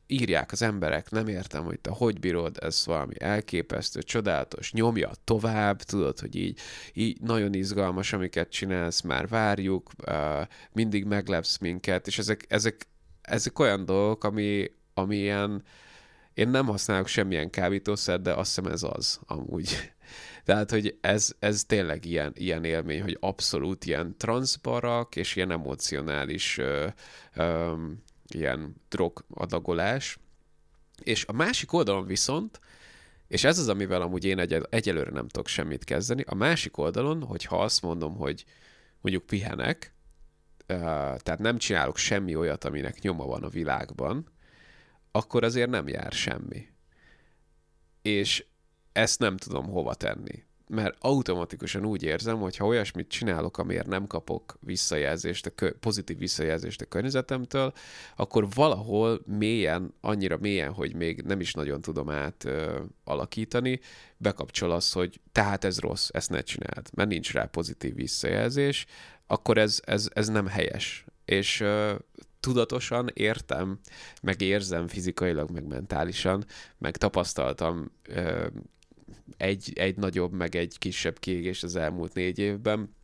[0.06, 5.82] írják az emberek, nem értem, hogy te hogy bírod, ez valami elképesztő, csodálatos, nyomja tovább,
[5.82, 6.58] tudod, hogy így,
[6.92, 9.90] így nagyon izgalmas, amiket csinálsz, már várjuk,
[10.72, 12.86] mindig meglepsz minket, és ezek, ezek,
[13.22, 15.62] ezek olyan dolgok, ami, ami ilyen,
[16.34, 19.92] én nem használok semmilyen kábítószer, de azt hiszem ez az amúgy.
[20.44, 26.58] Tehát, hogy ez, ez tényleg ilyen, ilyen élmény, hogy abszolút ilyen transzbarak, és ilyen emocionális
[26.58, 26.86] ö,
[27.34, 27.74] ö,
[28.28, 30.18] ilyen drogadagolás.
[31.02, 32.60] És a másik oldalon viszont,
[33.28, 37.22] és ez az, amivel amúgy én egy, egyelőre nem tudok semmit kezdeni, a másik oldalon,
[37.22, 38.44] hogyha azt mondom, hogy
[39.00, 39.92] mondjuk pihenek,
[40.66, 44.26] tehát nem csinálok semmi olyat, aminek nyoma van a világban,
[45.10, 46.68] akkor azért nem jár semmi.
[48.02, 48.44] És
[48.98, 50.46] ezt nem tudom hova tenni.
[50.68, 56.18] Mert automatikusan úgy érzem, hogy ha olyasmit csinálok, amiért nem kapok visszajelzést, a kö- pozitív
[56.18, 57.72] visszajelzést a környezetemtől,
[58.16, 63.80] akkor valahol mélyen, annyira mélyen, hogy még nem is nagyon tudom át ö, alakítani,
[64.16, 68.86] bekapcsol az, hogy tehát ez rossz, ezt ne csináld, mert nincs rá pozitív visszajelzés,
[69.26, 71.04] akkor ez, ez, ez nem helyes.
[71.24, 71.94] És ö,
[72.40, 73.78] tudatosan értem,
[74.22, 76.44] meg érzem fizikailag, meg mentálisan,
[76.78, 78.46] meg tapasztaltam ö,
[79.36, 82.96] egy, egy nagyobb, meg egy kisebb kiégés az elmúlt négy évben.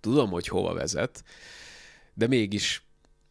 [0.00, 1.24] Tudom, hogy hova vezet,
[2.14, 2.86] de mégis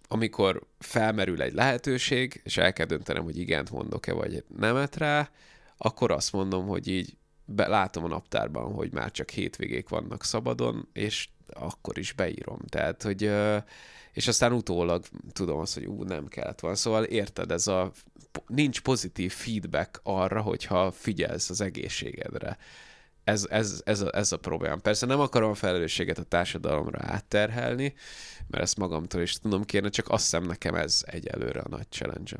[0.07, 5.29] amikor felmerül egy lehetőség, és el kell döntenem, hogy igent mondok-e, vagy nemet rá,
[5.77, 10.87] akkor azt mondom, hogy így be, látom a naptárban, hogy már csak hétvégék vannak szabadon,
[10.93, 12.59] és akkor is beírom.
[12.69, 13.31] Tehát, hogy
[14.13, 16.77] és aztán utólag tudom azt, hogy ú, nem kellett volna.
[16.77, 17.91] Szóval érted, ez a
[18.47, 22.57] nincs pozitív feedback arra, hogyha figyelsz az egészségedre.
[23.23, 24.75] Ez, ez, ez, a, ez a probléma.
[24.75, 27.93] Persze nem akarom a felelősséget a társadalomra átterhelni,
[28.47, 32.35] mert ezt magamtól is tudom kérni, csak azt hiszem nekem ez egyelőre a nagy challenge.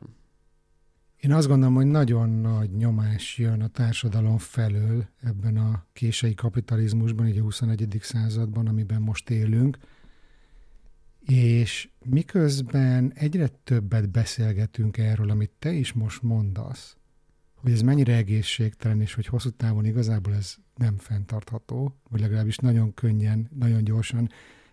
[1.18, 7.28] Én azt gondolom, hogy nagyon nagy nyomás jön a társadalom felől ebben a kései kapitalizmusban,
[7.28, 7.98] így a 21.
[8.02, 9.78] században, amiben most élünk,
[11.26, 16.96] és miközben egyre többet beszélgetünk erről, amit te is most mondasz,
[17.56, 22.94] hogy ez mennyire egészségtelen, és hogy hosszú távon igazából ez nem fenntartható, vagy legalábbis nagyon
[22.94, 24.30] könnyen, nagyon gyorsan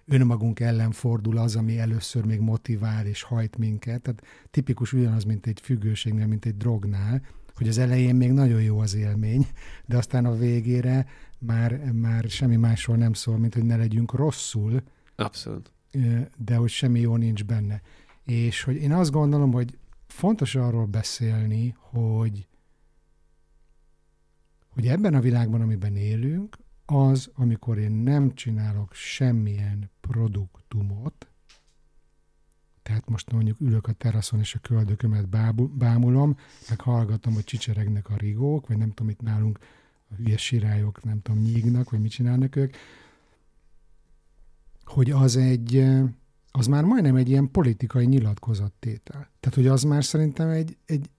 [0.06, 4.02] önmagunk ellen fordul az, ami először még motivál és hajt minket.
[4.02, 7.22] Tehát tipikus ugyanaz, mint egy függőségnél, mint egy drognál,
[7.54, 9.46] hogy az elején még nagyon jó az élmény,
[9.86, 11.06] de aztán a végére
[11.38, 14.82] már, már semmi másról nem szól, mint hogy ne legyünk rosszul.
[15.16, 15.72] Abszolút
[16.36, 17.82] de hogy semmi jó nincs benne.
[18.24, 22.48] És hogy én azt gondolom, hogy fontos arról beszélni, hogy,
[24.68, 26.56] hogy ebben a világban, amiben élünk,
[26.86, 31.28] az, amikor én nem csinálok semmilyen produktumot,
[32.82, 35.28] tehát most mondjuk ülök a teraszon, és a köldökömet
[35.70, 36.36] bámulom,
[36.68, 39.58] meg hallgatom, hogy csicseregnek a rigók, vagy nem tudom, itt nálunk
[40.10, 42.76] a hülye sirályok, nem tudom, nyígnak, vagy mit csinálnak ők,
[44.88, 45.84] hogy az egy,
[46.50, 49.30] az már majdnem egy ilyen politikai nyilatkozattétel.
[49.40, 51.10] Tehát, hogy az már szerintem egy, egy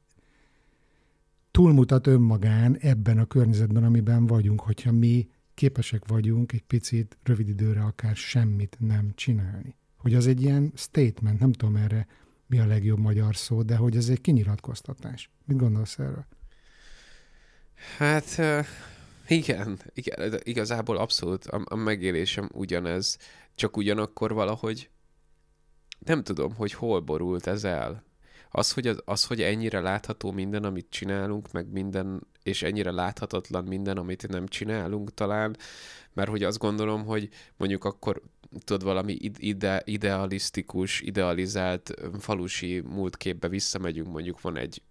[1.52, 7.82] túlmutat önmagán ebben a környezetben, amiben vagyunk, hogyha mi képesek vagyunk egy picit rövid időre
[7.82, 9.76] akár semmit nem csinálni.
[9.98, 12.08] Hogy az egy ilyen statement, nem tudom erre
[12.48, 15.30] mi a legjobb magyar szó, de hogy ez egy kinyilatkoztatás.
[15.46, 16.26] Mit gondolsz erről?
[17.98, 18.42] Hát
[19.28, 23.18] igen, igen igazából abszolút a, a megélésem ugyanez,
[23.60, 24.90] csak ugyanakkor valahogy
[26.00, 28.04] nem tudom, hogy hol borult ez el.
[28.50, 33.98] Az hogy, az, hogy ennyire látható minden, amit csinálunk, meg minden, és ennyire láthatatlan minden,
[33.98, 35.58] amit nem csinálunk talán,
[36.14, 38.22] mert hogy azt gondolom, hogy mondjuk akkor
[38.64, 44.82] tudod, valami ide, idealisztikus, idealizált falusi múltképbe visszamegyünk, mondjuk van egy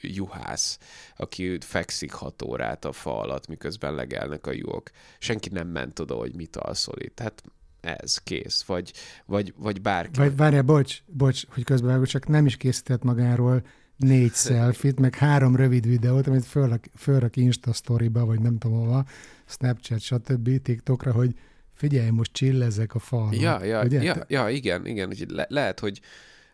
[0.00, 0.78] juhász,
[1.16, 4.90] aki fekszik hat órát a fa alatt, miközben legelnek a juhok.
[5.18, 7.14] Senki nem ment oda, hogy mit alszol itt.
[7.14, 7.42] Tehát
[7.82, 8.62] ez, kész.
[8.62, 8.92] Vagy,
[9.26, 10.18] vagy, vagy bárki.
[10.18, 13.62] Vagy várjál, bocs, bocs, hogy közben csak nem is készített magáról
[13.96, 19.04] négy selfit, meg három rövid videót, amit fölrak, fölrak Insta storyba, vagy nem tudom hova,
[19.46, 20.62] Snapchat, stb.
[20.62, 21.34] TikTokra, hogy
[21.74, 23.34] figyelj, most csillezek a falon.
[23.34, 24.02] Ja, ja, ugye?
[24.02, 25.12] ja, ja, igen, igen.
[25.28, 26.00] Le- lehet, hogy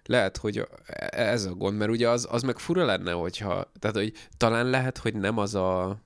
[0.05, 0.69] lehet, hogy
[1.11, 4.99] ez a gond, mert ugye az, az meg fura lenne, hogyha, tehát hogy talán lehet,
[4.99, 6.01] hogy nem az a,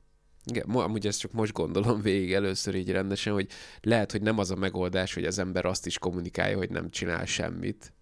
[0.44, 3.48] igen, amúgy ezt csak most gondolom végig először így rendesen, hogy
[3.80, 7.24] lehet, hogy nem az a megoldás, hogy az ember azt is kommunikálja, hogy nem csinál
[7.24, 7.92] semmit,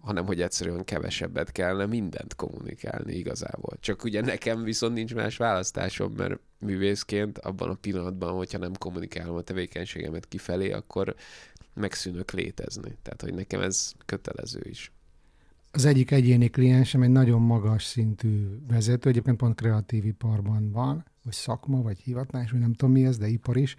[0.00, 3.76] hanem hogy egyszerűen kevesebbet kellene mindent kommunikálni igazából.
[3.80, 9.36] Csak ugye nekem viszont nincs más választásom, mert művészként abban a pillanatban, hogyha nem kommunikálom
[9.36, 11.14] a tevékenységemet kifelé, akkor
[11.74, 12.96] megszűnök létezni.
[13.02, 14.92] Tehát, hogy nekem ez kötelező is.
[15.70, 21.34] Az egyik egyéni kliensem egy nagyon magas szintű vezető, egyébként pont kreatív iparban van, vagy
[21.34, 23.76] szakma, vagy hivatás, vagy nem tudom mi ez, de ipar is,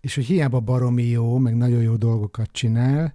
[0.00, 3.14] és hogy hiába baromi jó, meg nagyon jó dolgokat csinál,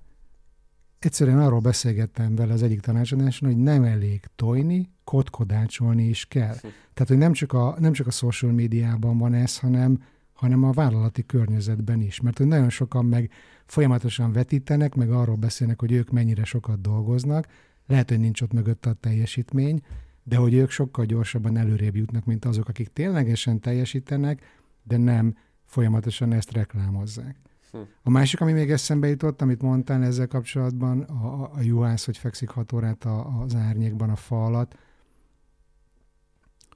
[1.00, 6.56] egyszerűen arról beszélgettem vele az egyik tanácsadáson, hogy nem elég tojni, kotkodácsolni is kell.
[6.56, 6.68] Hm.
[6.94, 10.04] Tehát, hogy nem csak a, nem csak a social médiában van ez, hanem,
[10.34, 12.22] hanem a vállalati környezetben is.
[12.22, 13.32] Mert hogy nagyon sokan meg
[13.66, 17.48] folyamatosan vetítenek, meg arról beszélnek, hogy ők mennyire sokat dolgoznak,
[17.88, 19.82] lehet, hogy nincs ott mögött a teljesítmény,
[20.24, 26.34] de hogy ők sokkal gyorsabban előrébb jutnak, mint azok, akik ténylegesen teljesítenek, de nem folyamatosan
[26.34, 27.36] ezt reklámozzák.
[27.72, 27.78] Hm.
[28.04, 32.50] A másik, ami még eszembe jutott, amit mondtál ezzel kapcsolatban, a, a juhász, hogy fekszik
[32.50, 34.78] hat órát a, az árnyékban a fa alatt,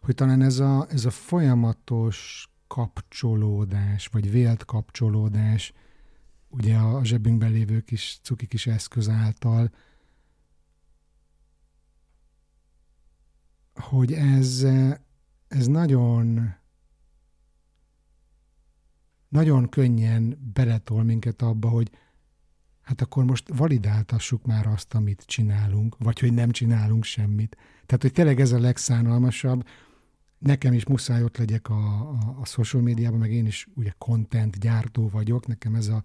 [0.01, 5.73] hogy talán ez a, ez a folyamatos kapcsolódás, vagy vélt kapcsolódás,
[6.49, 9.71] ugye a zsebünkben lévő kis cuki kis eszköz által,
[13.79, 14.65] hogy ez,
[15.47, 16.55] ez nagyon
[19.29, 21.91] nagyon könnyen beletol minket abba, hogy
[22.81, 27.57] hát akkor most validáltassuk már azt, amit csinálunk, vagy hogy nem csinálunk semmit.
[27.85, 29.67] Tehát, hogy tényleg ez a legszánalmasabb,
[30.37, 34.59] nekem is muszáj ott legyek a, a, a social médiában, meg én is ugye content
[34.59, 36.03] gyártó vagyok, nekem ez a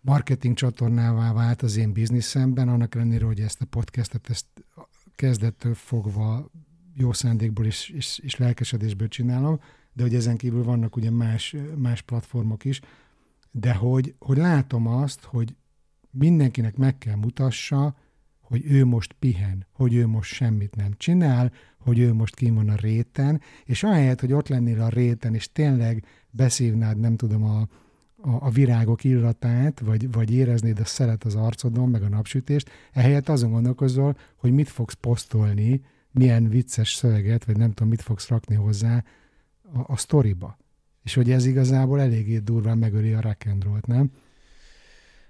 [0.00, 4.46] marketing csatornává vált az én bizniszemben, annak ellenére, hogy ezt a podcastet ezt
[5.20, 6.50] kezdettől fogva
[6.94, 9.60] jó szándékból és, és, és lelkesedésből csinálom,
[9.92, 12.80] de hogy ezen kívül vannak ugye más, más platformok is,
[13.50, 15.56] de hogy, hogy látom azt, hogy
[16.10, 17.96] mindenkinek meg kell mutassa,
[18.40, 22.68] hogy ő most pihen, hogy ő most semmit nem csinál, hogy ő most kim van
[22.68, 27.68] a réten, és ahelyett, hogy ott lennél a réten, és tényleg beszívnád, nem tudom, a,
[28.22, 33.28] a, a virágok illatát, vagy, vagy éreznéd a szeret az arcodon, meg a napsütést, ehelyett
[33.28, 38.54] azon gondolkozol, hogy mit fogsz posztolni, milyen vicces szöveget, vagy nem tudom, mit fogsz rakni
[38.54, 39.04] hozzá
[39.74, 40.58] a, a sztoriba.
[41.02, 44.10] És hogy ez igazából eléggé durván megöli a rock and roll nem?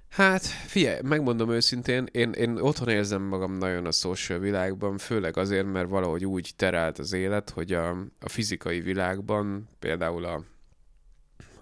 [0.09, 5.72] Hát, figyelj, megmondom őszintén, én, én otthon érzem magam nagyon a social világban, főleg azért,
[5.72, 10.44] mert valahogy úgy terált az élet, hogy a, a fizikai világban, például a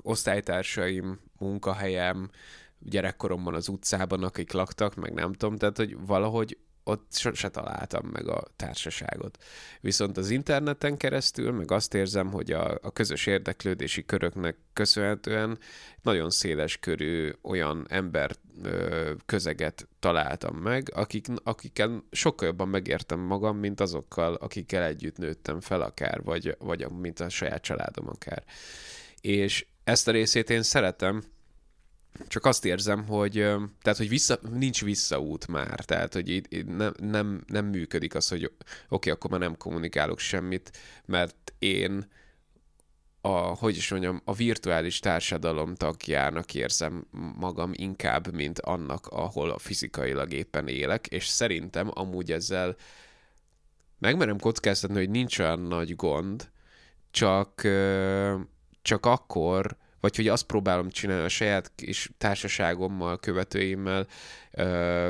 [0.03, 2.31] osztálytársaim, munkahelyem,
[2.79, 6.59] gyerekkoromban az utcában, akik laktak, meg nem tudom, tehát hogy valahogy
[6.89, 9.39] ott sose találtam meg a társaságot.
[9.81, 15.59] Viszont az interneten keresztül, meg azt érzem, hogy a, a közös érdeklődési köröknek köszönhetően
[16.03, 18.31] nagyon széles körű olyan ember
[18.63, 25.61] ö, közeget találtam meg, akik, akikkel sokkal jobban megértem magam, mint azokkal, akikkel együtt nőttem
[25.61, 28.45] fel akár, vagy, vagy mint a saját családom akár.
[29.21, 31.23] És ezt a részét én szeretem,
[32.27, 33.33] csak azt érzem, hogy,
[33.83, 38.29] tehát, hogy vissza, nincs visszaút már, tehát, hogy itt, itt nem, nem, nem működik az,
[38.29, 38.53] hogy
[38.89, 40.71] oké, akkor már nem kommunikálok semmit,
[41.05, 42.09] mert én
[43.21, 49.59] a, hogy is mondjam, a virtuális társadalom tagjának érzem magam inkább, mint annak, ahol a
[49.59, 52.77] fizikailag éppen élek, és szerintem amúgy ezzel
[53.99, 56.51] megmerem kockáztatni, hogy nincs olyan nagy gond,
[57.11, 57.63] csak,
[58.89, 64.07] csak akkor, vagy hogy azt próbálom csinálni a saját kis társaságommal, követőimmel,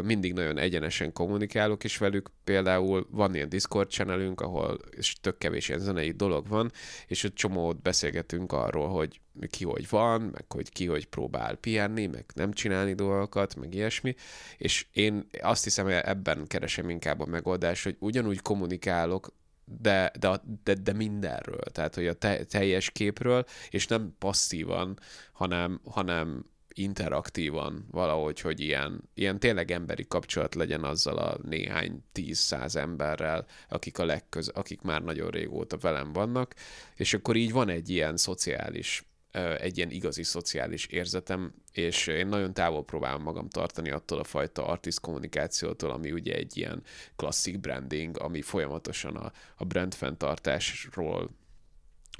[0.02, 2.30] mindig nagyon egyenesen kommunikálok is velük.
[2.44, 6.72] Például van ilyen Discord channelünk, ahol és tök kevés ilyen zenei dolog van,
[7.06, 9.20] és egy csomót beszélgetünk arról, hogy
[9.50, 14.14] ki hogy van, meg hogy ki hogy próbál pihenni, meg nem csinálni dolgokat, meg ilyesmi,
[14.56, 19.32] és én azt hiszem, hogy ebben keresem inkább a megoldást, hogy ugyanúgy kommunikálok
[19.80, 24.98] de, de, de, de mindenről, tehát hogy a te, teljes képről, és nem passzívan,
[25.32, 26.44] hanem, hanem
[26.78, 33.98] interaktívan valahogy, hogy ilyen, ilyen tényleg emberi kapcsolat legyen azzal a néhány tíz-száz emberrel, akik,
[33.98, 36.54] a legköz, akik már nagyon régóta velem vannak,
[36.94, 39.07] és akkor így van egy ilyen szociális
[39.38, 44.66] egy ilyen igazi szociális érzetem, és én nagyon távol próbálom magam tartani attól a fajta
[44.66, 46.82] artist kommunikációtól, ami ugye egy ilyen
[47.16, 51.30] klasszik branding, ami folyamatosan a, a brand fenntartásról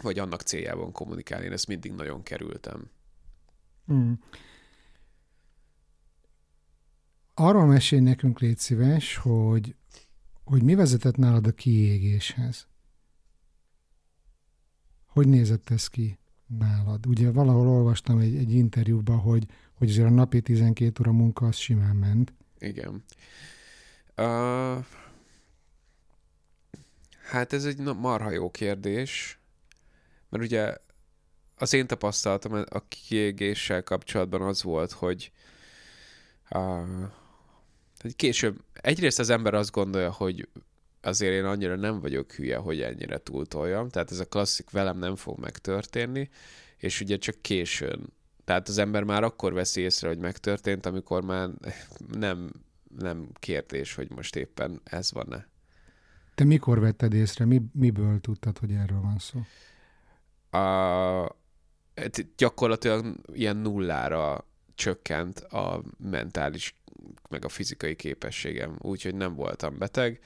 [0.03, 1.45] vagy annak céljában kommunikálni.
[1.45, 2.91] Én ezt mindig nagyon kerültem.
[3.93, 4.13] Mm.
[7.35, 9.75] Arról mesélj nekünk, légy szíves, hogy,
[10.45, 12.67] hogy mi vezetett nálad a kiégéshez?
[15.07, 16.19] Hogy nézett ez ki
[16.59, 17.07] nálad?
[17.07, 21.57] Ugye valahol olvastam egy, egy interjúban, hogy, hogy azért a napi 12 óra munka az
[21.57, 22.33] simán ment.
[22.59, 23.05] Igen.
[24.17, 24.85] Uh,
[27.29, 29.39] hát ez egy marha jó kérdés,
[30.29, 30.77] mert ugye
[31.57, 35.33] az én tapasztalatom a kiégéssel kapcsolatban az volt, hogy,
[36.51, 37.11] uh,
[37.99, 40.49] hogy később egyrészt az ember azt gondolja, hogy
[41.01, 45.17] azért én annyira nem vagyok hülye, hogy ennyire túltoljam, tehát ez a klasszik velem nem
[45.17, 46.29] fog megtörténni,
[46.77, 48.13] és ugye csak későn.
[48.45, 51.49] Tehát az ember már akkor veszi észre, hogy megtörtént, amikor már
[52.13, 52.51] nem,
[52.99, 55.49] nem kérdés, hogy most éppen ez van-e.
[56.35, 57.45] Te mikor vetted észre?
[57.45, 59.41] Mi, miből tudtad, hogy erről van szó?
[60.61, 61.37] A,
[62.37, 66.75] gyakorlatilag ilyen nullára csökkent a mentális
[67.29, 70.21] meg a fizikai képességem, úgyhogy nem voltam beteg.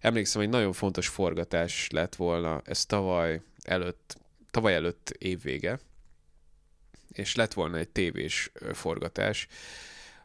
[0.00, 4.16] Emlékszem, hogy nagyon fontos forgatás lett volna, ez tavaly előtt,
[4.50, 5.78] tavaly előtt évvége,
[7.12, 9.46] és lett volna egy tévés forgatás,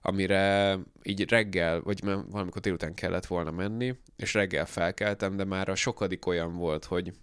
[0.01, 5.75] amire így reggel, vagy valamikor délután kellett volna menni, és reggel felkeltem, de már a
[5.75, 7.13] sokadik olyan volt, hogy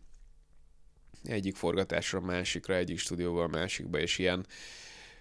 [1.24, 4.46] egyik forgatásra másikra, egyik stúdióval másikba, és ilyen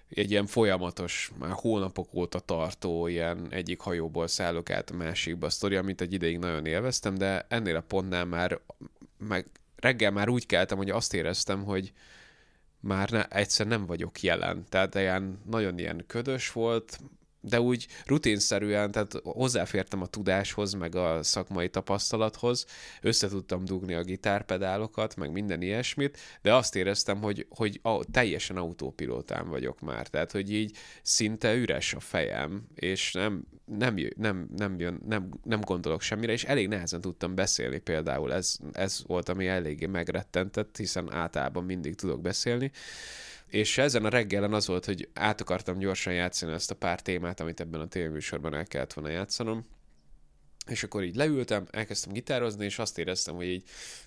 [0.09, 5.49] egy ilyen folyamatos, már hónapok óta tartó ilyen egyik hajóból szállok át a másikba a
[5.49, 8.59] sztori, amit egy ideig nagyon élveztem, de ennél a pontnál már
[9.17, 9.45] meg
[9.75, 11.93] reggel már úgy keltem, hogy azt éreztem, hogy
[12.79, 14.65] már ne, egyszer nem vagyok jelen.
[14.69, 16.99] Tehát ilyen nagyon ilyen ködös volt,
[17.41, 22.65] de úgy rutinszerűen, tehát hozzáfértem a tudáshoz, meg a szakmai tapasztalathoz,
[23.01, 28.57] össze tudtam dugni a gitárpedálokat, meg minden ilyesmit, de azt éreztem, hogy, hogy a, teljesen
[28.57, 34.79] autópilótán vagyok már, tehát hogy így szinte üres a fejem, és nem, nem, nem, nem,
[34.79, 39.47] jön, nem, nem gondolok semmire, és elég nehezen tudtam beszélni például, ez, ez volt, ami
[39.47, 42.71] eléggé megrettentett, hiszen általában mindig tudok beszélni,
[43.49, 47.39] és ezen a reggelen az volt, hogy át akartam gyorsan játszani ezt a pár témát,
[47.39, 49.65] amit ebben a tévéműsorban el kellett volna játszanom,
[50.69, 53.63] és akkor így leültem, elkezdtem gitározni, és azt éreztem, hogy így,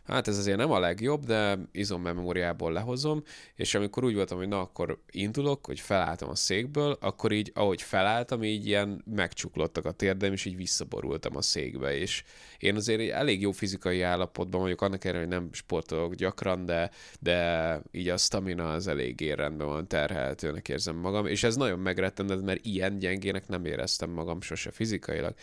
[0.06, 3.22] hát ez azért nem a legjobb, de izommemóriából lehozom,
[3.54, 7.82] és amikor úgy voltam, hogy na, akkor indulok, hogy felálltam a székből, akkor így, ahogy
[7.82, 12.24] felálltam, így ilyen megcsuklottak a térdem, és így visszaborultam a székbe, és
[12.58, 16.90] én azért egy elég jó fizikai állapotban vagyok, annak ellenére, hogy nem sportolok gyakran, de,
[17.20, 22.42] de így a stamina az eléggé rendben van, terhelhetőnek érzem magam, és ez nagyon megrettentett,
[22.42, 25.34] mert ilyen gyengének nem éreztem magam sose fizikailag.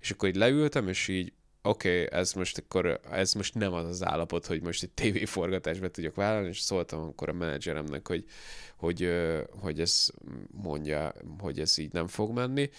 [0.00, 1.32] És akkor így leültem, és így
[1.62, 5.88] oké, okay, ez most akkor, ez most nem az az állapot, hogy most egy tévéforgatásba
[5.88, 8.24] tudjak vállalni, és szóltam akkor a menedzseremnek, hogy,
[8.76, 9.10] hogy,
[9.50, 10.08] hogy ez
[10.50, 12.70] mondja, hogy ez így nem fog menni,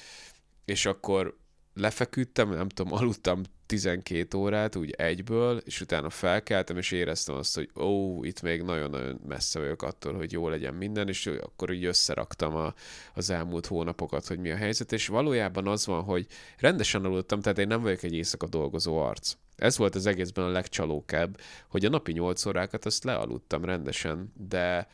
[0.66, 1.38] és akkor
[1.74, 7.70] lefeküdtem, nem tudom, aludtam 12 órát úgy egyből, és utána felkeltem, és éreztem azt, hogy
[7.76, 12.56] ó, itt még nagyon-nagyon messze vagyok attól, hogy jó legyen minden, és akkor így összeraktam
[12.56, 12.74] a,
[13.14, 17.58] az elmúlt hónapokat, hogy mi a helyzet, és valójában az van, hogy rendesen aludtam, tehát
[17.58, 19.34] én nem vagyok egy éjszaka dolgozó arc.
[19.56, 24.88] Ez volt az egészben a legcsalókebb, hogy a napi 8 órákat azt lealudtam rendesen, de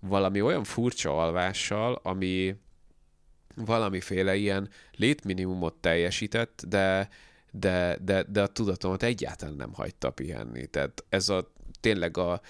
[0.00, 2.56] valami olyan furcsa alvással, ami
[3.56, 7.08] valamiféle ilyen létminimumot teljesített, de,
[7.50, 10.66] de, de, de a tudatomat egyáltalán nem hagyta pihenni.
[10.66, 12.40] Tehát ez a tényleg a,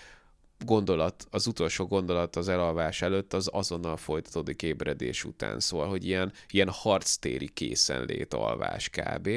[0.64, 6.32] gondolat, az utolsó gondolat az elalvás előtt az azonnal folytatódik ébredés után, szóval, hogy ilyen,
[6.50, 9.28] ilyen harctéri készenlét alvás kb.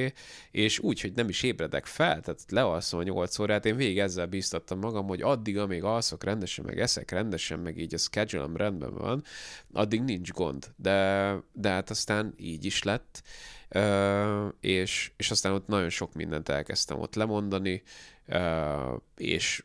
[0.52, 4.26] És úgy, hogy nem is ébredek fel, tehát lealszom a 8 órát, én végig ezzel
[4.26, 8.94] bíztattam magam, hogy addig, amíg alszok rendesen, meg eszek rendesen, meg így a schedule rendben
[8.94, 9.24] van,
[9.74, 10.74] addig nincs gond.
[10.76, 13.22] De, de hát aztán így is lett,
[14.60, 17.84] És, és aztán ott nagyon sok mindent elkezdtem ott lemondani,
[19.18, 19.64] és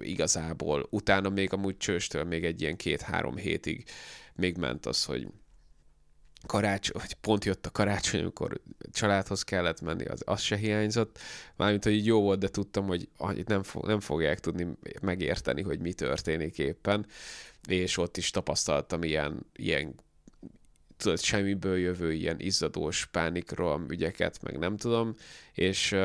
[0.00, 3.84] igazából utána még amúgy csőstől még egy ilyen két-három hétig
[4.34, 5.28] még ment az, hogy
[6.46, 8.60] karácsony, vagy pont jött a karácsony, amikor
[8.92, 11.18] családhoz kellett menni, az, az se hiányzott.
[11.56, 14.66] Mármint, hogy jó volt, de tudtam, hogy, hogy nem, fog, nem fogják tudni
[15.02, 17.06] megérteni, hogy mi történik éppen.
[17.68, 19.94] És ott is tapasztaltam ilyen, ilyen
[20.98, 25.14] tudod, semmiből jövő ilyen izzadós pánikról ügyeket, meg nem tudom,
[25.52, 25.96] és,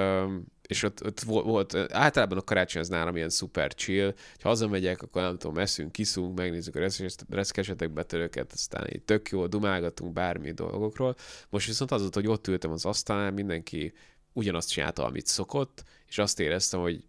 [0.67, 5.21] és ott, ott volt, általában a karácsony az nálam ilyen szuper chill, hogy hazamegyek, akkor
[5.21, 6.89] nem tudom, eszünk, kiszunk, megnézzük a
[7.29, 11.15] reszkesetek betörőket, aztán így tök jó, dumálgatunk bármi dolgokról.
[11.49, 13.93] Most viszont az volt, hogy ott ültem az asztalán, mindenki
[14.33, 17.03] ugyanazt csinálta, amit szokott, és azt éreztem, hogy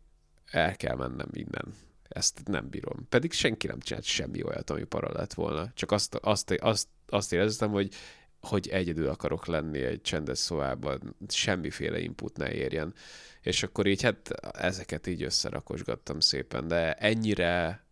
[0.50, 1.74] el kell mennem innen.
[2.14, 3.06] Ezt nem bírom.
[3.08, 5.72] Pedig senki nem csinált semmi olyat, ami para lett volna.
[5.74, 7.94] Csak azt, azt, azt, azt éreztem, hogy
[8.40, 12.94] hogy egyedül akarok lenni egy csendes szobában, semmiféle input ne érjen.
[13.40, 17.84] És akkor így hát ezeket így összerakosgattam szépen, de ennyire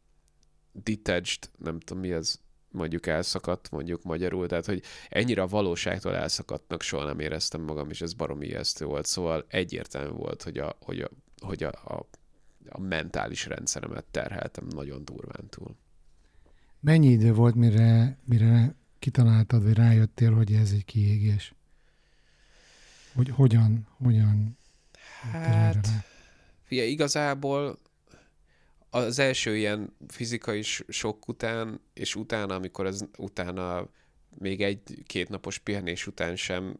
[0.73, 6.83] detached, nem tudom mi az, mondjuk elszakadt, mondjuk magyarul, tehát hogy ennyire a valóságtól elszakadtnak
[6.83, 11.01] soha nem éreztem magam, és ez baromi ijesztő volt, szóval egyértelmű volt, hogy a, hogy
[11.01, 11.11] a,
[11.41, 12.07] hogy a, a,
[12.73, 15.77] a mentális rendszeremet terheltem nagyon durván túl.
[16.81, 21.55] Mennyi idő volt, mire, mire kitaláltad, vagy rájöttél, hogy ez egy kiégés?
[23.14, 24.57] Hogy hogyan, hogyan
[25.31, 25.89] Hát,
[26.62, 27.79] figyelj, igazából
[28.91, 33.89] az első ilyen fizikai sok után, és utána, amikor ez utána
[34.39, 36.77] még egy-két napos pihenés után sem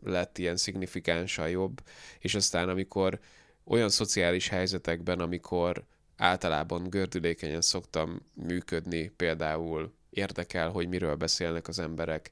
[0.00, 1.82] lett ilyen szignifikánsan jobb,
[2.18, 3.20] és aztán amikor
[3.66, 5.84] olyan szociális helyzetekben, amikor
[6.16, 12.30] általában gördülékenyen szoktam működni, például érdekel, hogy miről beszélnek az emberek,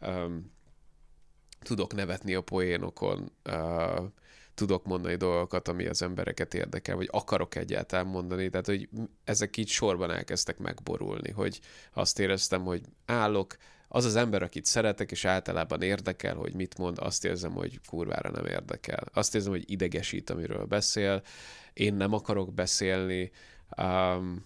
[0.00, 0.52] um,
[1.62, 4.04] tudok nevetni a poénokon, uh,
[4.54, 8.88] tudok mondani dolgokat, ami az embereket érdekel, vagy akarok egyáltalán mondani, tehát hogy
[9.24, 11.60] ezek így sorban elkezdtek megborulni, hogy
[11.92, 13.56] azt éreztem, hogy állok,
[13.88, 18.30] az az ember, akit szeretek, és általában érdekel, hogy mit mond, azt érzem, hogy kurvára
[18.30, 19.04] nem érdekel.
[19.12, 21.22] Azt érzem, hogy idegesít, amiről beszél,
[21.72, 23.30] én nem akarok beszélni,
[23.76, 24.44] um,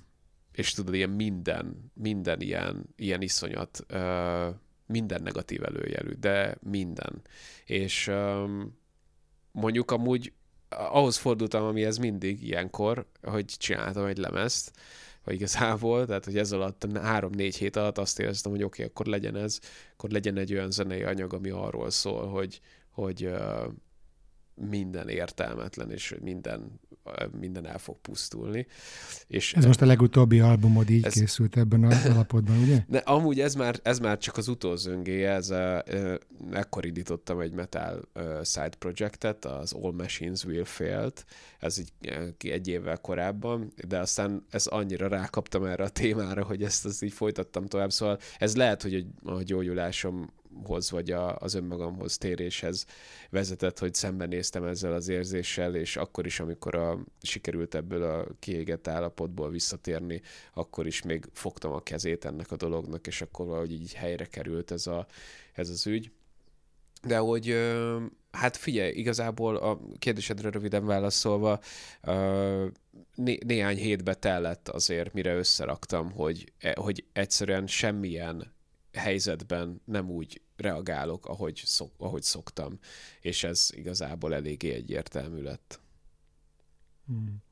[0.53, 4.55] és tudod, ilyen minden, minden ilyen, ilyen iszonyat, uh,
[4.87, 7.23] minden negatív előjelű, de minden.
[7.65, 8.79] És um,
[9.53, 10.33] mondjuk amúgy
[10.69, 14.73] ahhoz fordultam, ami ez mindig ilyenkor, hogy csináltam egy lemezt,
[15.25, 19.07] vagy igazából, tehát hogy ez alatt, három-négy hét alatt azt éreztem, hogy oké, okay, akkor
[19.07, 19.59] legyen ez,
[19.93, 22.61] akkor legyen egy olyan zenei anyag, ami arról szól, hogy,
[22.91, 23.31] hogy
[24.55, 26.81] minden értelmetlen, és minden
[27.41, 28.67] minden el fog pusztulni.
[29.27, 32.85] És ez most a legutóbbi albumod így ez, készült ebben az alapodban, ugye?
[32.89, 35.85] Ne, amúgy ez már, ez már csak az utolzöngéje, ez a,
[36.51, 38.09] ekkor indítottam egy metal
[38.45, 41.25] side projectet, az All Machines Will Failed,
[41.59, 46.85] ez egy, egy évvel korábban, de aztán ez annyira rákaptam erre a témára, hogy ezt
[46.85, 50.31] az így folytattam tovább, szóval ez lehet, hogy a gyógyulásom
[50.65, 52.87] hoz, vagy a, az önmagamhoz téréshez
[53.31, 58.89] vezetett, hogy szembenéztem ezzel az érzéssel, és akkor is, amikor a, sikerült ebből a kiégett
[58.89, 60.21] állapotból visszatérni,
[60.55, 64.71] akkor is még fogtam a kezét ennek a dolognak, és akkor valahogy így helyre került
[64.71, 65.07] ez, a,
[65.53, 66.11] ez az ügy.
[67.03, 67.57] De hogy
[68.31, 71.61] hát figyelj, igazából a kérdésedre röviden válaszolva,
[73.15, 78.53] né- néhány hétbe tellett azért, mire összeraktam, hogy, e, hogy egyszerűen semmilyen
[78.93, 82.79] helyzetben nem úgy reagálok, ahogy, szok, ahogy szoktam,
[83.21, 85.81] és ez igazából eléggé egyértelmű lett.
[87.07, 87.43] Hmm.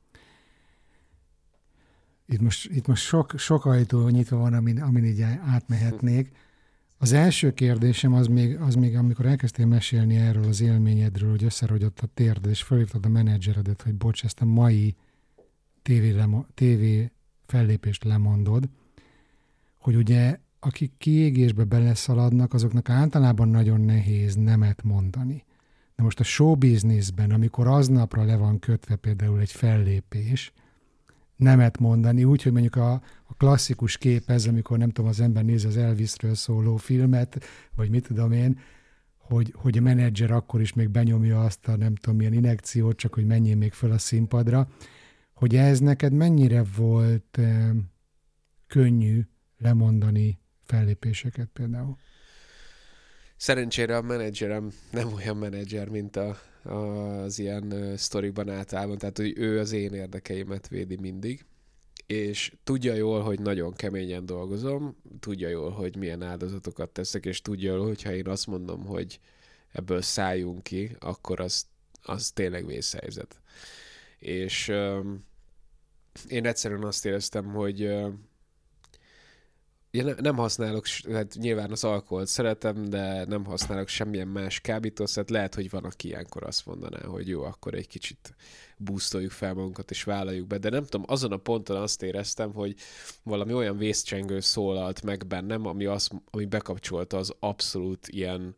[2.25, 6.31] Itt most, itt most sok, sok ajtó nyitva van, amin, amin így átmehetnék.
[6.97, 11.99] Az első kérdésem az még, az még, amikor elkezdtél mesélni erről az élményedről, hogy összerogyott
[11.99, 14.95] a térd, és felhívtad a menedzseredet, hogy bocs, ezt a mai
[15.81, 16.83] TV, lemo, TV
[17.45, 18.69] fellépést lemondod,
[19.77, 25.43] hogy ugye akik kiégésbe beleszaladnak, azoknak általában nagyon nehéz nemet mondani.
[25.95, 30.53] De most a show businessben, amikor aznapra le van kötve például egy fellépés,
[31.35, 32.91] nemet mondani, úgy, hogy mondjuk a,
[33.23, 37.43] a klasszikus kép ez, amikor nem tudom, az ember nézi az Elvisről szóló filmet,
[37.75, 38.59] vagy mit tudom én,
[39.17, 43.13] hogy, hogy a menedzser akkor is még benyomja azt a nem tudom milyen inekciót, csak
[43.13, 44.67] hogy menjél még föl a színpadra,
[45.33, 47.69] hogy ez neked mennyire volt eh,
[48.67, 49.21] könnyű
[49.57, 50.38] lemondani
[50.69, 51.97] fellépéseket például?
[53.37, 56.73] Szerencsére a menedzserem nem olyan menedzser, mint a, a,
[57.21, 61.45] az ilyen sztorikban általában, tehát hogy ő az én érdekeimet védi mindig,
[62.05, 67.75] és tudja jól, hogy nagyon keményen dolgozom, tudja jól, hogy milyen áldozatokat teszek, és tudja
[67.75, 69.19] jól, hogy ha én azt mondom, hogy
[69.71, 71.67] ebből szálljunk ki, akkor az,
[72.01, 73.41] az tényleg vészhelyzet.
[74.19, 75.25] És um,
[76.27, 78.13] én egyszerűen azt éreztem, hogy uh,
[79.91, 85.29] én ne- nem használok, hát nyilván az alkoholt szeretem, de nem használok semmilyen más kábítószert.
[85.29, 88.35] Lehet, hogy van, aki ilyenkor azt mondaná, hogy jó, akkor egy kicsit
[88.77, 92.75] boostoljuk fel magunkat és vállaljuk be, de nem tudom, azon a ponton azt éreztem, hogy
[93.23, 98.55] valami olyan vészcsengő szólalt meg bennem, ami, azt, ami bekapcsolta az abszolút ilyen,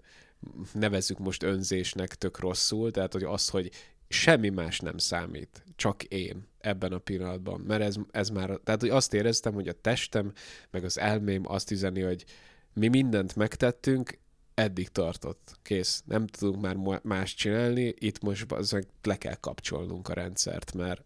[0.73, 3.71] nevezzük most önzésnek tök rosszul, tehát hogy az, hogy
[4.07, 8.89] semmi más nem számít, csak én ebben a pillanatban, mert ez, ez már, tehát hogy
[8.89, 10.31] azt éreztem, hogy a testem,
[10.71, 12.25] meg az elmém azt üzeni, hogy
[12.73, 14.19] mi mindent megtettünk,
[14.53, 20.13] eddig tartott, kész, nem tudunk már más csinálni, itt most az le kell kapcsolnunk a
[20.13, 21.03] rendszert, mert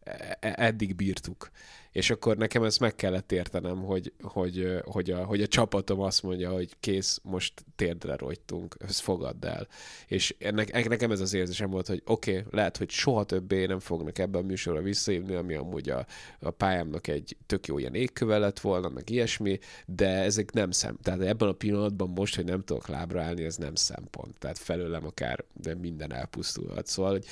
[0.00, 1.50] e- e- eddig bírtuk.
[1.96, 6.22] És akkor nekem ezt meg kellett értenem, hogy, hogy, hogy, a, hogy a csapatom azt
[6.22, 9.68] mondja, hogy kész, most térdre rogytunk, ezt fogadd el.
[10.06, 13.78] És ennek, nekem ez az érzésem volt, hogy oké, okay, lehet, hogy soha többé nem
[13.78, 16.06] fognak ebben a műsorra visszahívni, ami amúgy a,
[16.40, 20.98] a pályámnak egy tök jó ilyen égköve lett volna, meg ilyesmi, de ezek nem szem.
[21.02, 24.38] Tehát ebben a pillanatban most, hogy nem tudok lábra állni, ez nem szempont.
[24.38, 26.86] Tehát felőlem akár de minden elpusztulhat.
[26.86, 27.26] Szóval hogy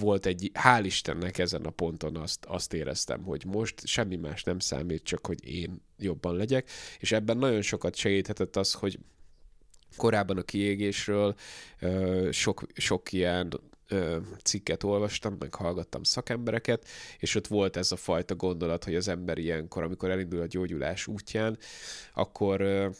[0.00, 4.58] volt egy, hál' Istennek ezen a ponton azt, azt éreztem, hogy most semmi más nem
[4.58, 8.98] számít, csak hogy én jobban legyek, és ebben nagyon sokat segíthetett az, hogy
[9.96, 11.34] korábban a kiégésről
[12.30, 13.60] sok, sok ilyen
[14.42, 19.38] cikket olvastam, meg hallgattam szakembereket, és ott volt ez a fajta gondolat, hogy az ember
[19.38, 21.58] ilyenkor, amikor elindul a gyógyulás útján,
[22.14, 22.90] akkor,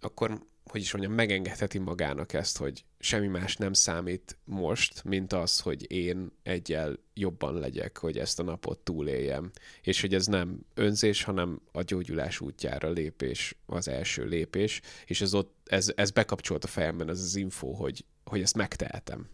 [0.00, 5.60] akkor hogy is mondjam, megengedheti magának ezt, hogy semmi más nem számít most, mint az,
[5.60, 9.50] hogy én egyel jobban legyek, hogy ezt a napot túléljem.
[9.82, 15.34] És hogy ez nem önzés, hanem a gyógyulás útjára lépés, az első lépés, és ez,
[15.34, 19.28] ott, ez, ez bekapcsolt a fejemben, ez az info, hogy, hogy ezt megtehetem.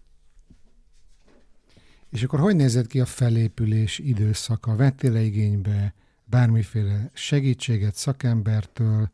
[2.10, 4.76] És akkor hogy nézett ki a felépülés időszaka?
[4.76, 9.10] Vettél -e igénybe bármiféle segítséget szakembertől?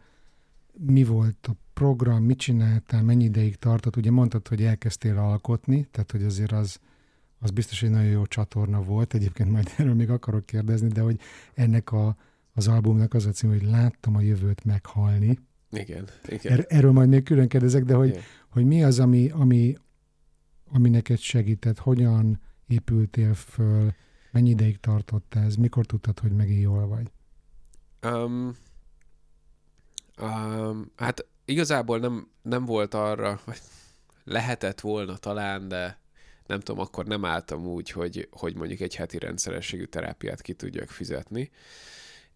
[0.79, 3.97] Mi volt a program, mit csináltál, mennyi ideig tartott?
[3.97, 6.81] Ugye mondtad, hogy elkezdtél alkotni, tehát hogy azért az,
[7.39, 9.15] az biztos egy nagyon jó csatorna volt.
[9.15, 11.21] Egyébként majd erről még akarok kérdezni, de hogy
[11.55, 12.17] ennek a,
[12.53, 15.39] az albumnak az a cím, hogy láttam a jövőt meghalni.
[15.71, 16.53] Igen, igen.
[16.53, 18.23] Er, erről majd még külön kérdezek, de hogy, igen.
[18.49, 19.77] hogy mi az, ami, ami,
[20.73, 23.93] ami neked segített, hogyan épültél föl,
[24.33, 27.13] mennyi ideig tartott ez, mikor tudtad, hogy megint jól vagy?
[28.13, 28.57] Um,
[30.21, 33.61] um, hát igazából nem, nem volt arra, vagy
[34.25, 36.03] lehetett volna talán, de
[36.47, 40.89] nem tudom, akkor nem álltam úgy, hogy, hogy mondjuk egy heti rendszerességű terápiát ki tudjak
[40.89, 41.51] fizetni.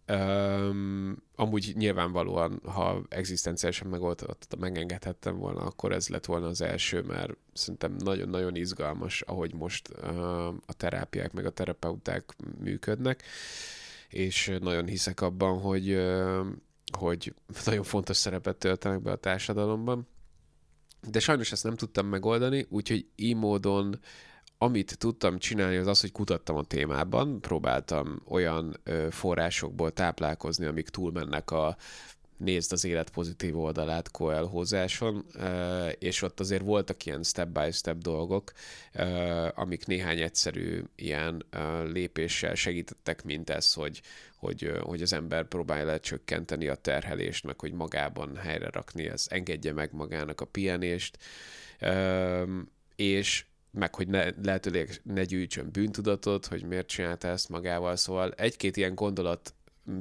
[0.07, 7.31] Um, amúgy nyilvánvalóan, ha egzisztenciálisan megoldott, megengedhettem volna, akkor ez lett volna az első, mert
[7.53, 13.23] szerintem nagyon-nagyon izgalmas, ahogy most uh, a terápiák meg a terapeuták működnek,
[14.09, 16.47] és nagyon hiszek abban, hogy uh,
[16.95, 17.33] hogy
[17.65, 20.07] nagyon fontos szerepet töltenek be a társadalomban.
[21.09, 23.99] De sajnos ezt nem tudtam megoldani, úgyhogy így módon
[24.61, 30.89] amit tudtam csinálni, az az, hogy kutattam a témában, próbáltam olyan ö, forrásokból táplálkozni, amik
[30.89, 31.77] túlmennek a
[32.39, 35.25] nézd az élet pozitív oldalát koelhozáson,
[35.99, 38.51] és ott azért voltak ilyen step-by-step dolgok,
[39.55, 41.45] amik néhány egyszerű ilyen
[41.85, 44.01] lépéssel segítettek, mint ez, hogy,
[44.39, 49.73] hogy, hogy az ember próbálja lecsökkenteni a terhelést, meg hogy magában helyre rakni, ez engedje
[49.73, 51.17] meg magának a pihenést,
[52.95, 58.77] és meg hogy ne, lehetőleg ne gyűjtsön bűntudatot, hogy miért csinálta ezt magával, szóval egy-két
[58.77, 59.53] ilyen gondolat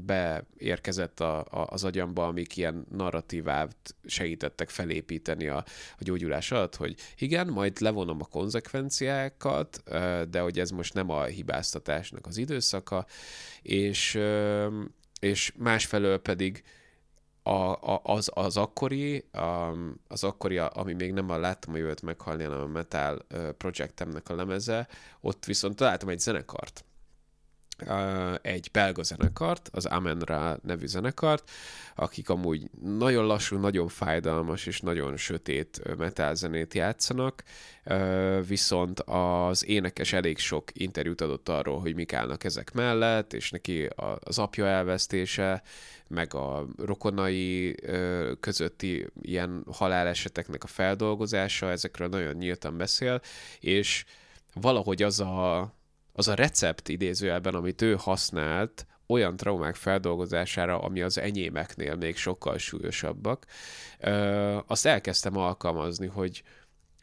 [0.07, 5.57] beérkezett a, a, az agyamba, amik ilyen narratívát segítettek felépíteni a,
[5.99, 9.83] a gyógyulás alatt, hogy igen, majd levonom a konzekvenciákat,
[10.31, 13.07] de hogy ez most nem a hibáztatásnak az időszaka,
[13.63, 14.19] és,
[15.21, 16.63] és másfelől pedig
[17.49, 19.29] a, a, az, az akkori,
[20.09, 23.27] az akkori, ami még nem a Láttam a jövőt meghalni, hanem a Metal
[23.59, 24.89] Projectemnek a lemeze,
[25.21, 26.85] ott viszont találtam egy zenekart,
[28.43, 31.51] egy belga zenekart, az Amenra nevű zenekart,
[31.95, 37.43] akik amúgy nagyon lassú, nagyon fájdalmas és nagyon sötét metal zenét játszanak,
[38.47, 43.89] viszont az énekes elég sok interjút adott arról, hogy mik állnak ezek mellett, és neki
[44.21, 45.63] az apja elvesztése,
[46.09, 47.75] meg a rokonai
[48.41, 53.21] közötti ilyen haláleseteknek a feldolgozása, ezekről nagyon nyíltan beszél,
[53.61, 54.05] és
[54.55, 55.73] valahogy az a
[56.19, 62.59] az a recept idézőjelben, amit ő használt olyan traumák feldolgozására, ami az enyémeknél még sokkal
[62.59, 63.47] súlyosabbak,
[64.67, 66.43] azt elkezdtem alkalmazni, hogy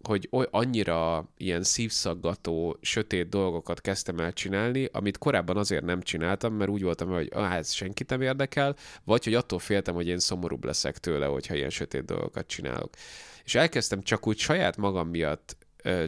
[0.07, 6.53] hogy oly, annyira ilyen szívszaggató, sötét dolgokat kezdtem el csinálni, amit korábban azért nem csináltam,
[6.53, 10.20] mert úgy voltam, hogy ah, ez senkit nem érdekel, vagy hogy attól féltem, hogy én
[10.20, 12.89] szomorúbb leszek tőle, hogyha ilyen sötét dolgokat csinálok.
[13.43, 15.57] És elkezdtem csak úgy saját magam miatt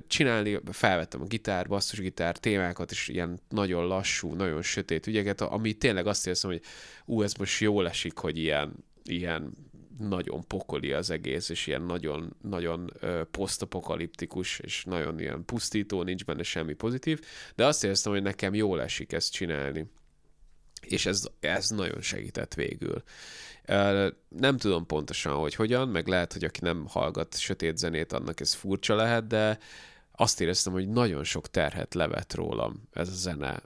[0.07, 6.07] csinálni, felvettem a gitár, basszusgitár témákat, és ilyen nagyon lassú, nagyon sötét ügyeket, ami tényleg
[6.07, 6.61] azt érzem, hogy
[7.05, 8.73] ú, ez most jól esik, hogy ilyen,
[9.03, 9.53] ilyen
[9.99, 12.93] nagyon pokoli az egész, és ilyen nagyon, nagyon
[13.31, 17.21] posztapokaliptikus, és nagyon ilyen pusztító, nincs benne semmi pozitív,
[17.55, 19.85] de azt éreztem, hogy nekem jól esik ezt csinálni.
[20.81, 23.03] És ez, ez nagyon segített végül.
[24.29, 28.53] Nem tudom pontosan, hogy hogyan, meg lehet, hogy aki nem hallgat sötét zenét, annak ez
[28.53, 29.57] furcsa lehet, de
[30.11, 33.61] azt éreztem, hogy nagyon sok terhet levet rólam ez a zene,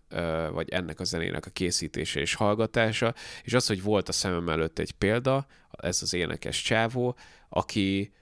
[0.51, 4.80] vagy ennek a zenének a készítése és hallgatása, és az, hogy volt a szemem előtt
[4.80, 7.16] egy példa, ez az énekes csávó,
[7.49, 8.14] aki,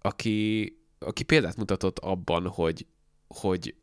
[0.00, 2.86] aki, aki példát mutatott abban, hogy,
[3.28, 3.74] hogy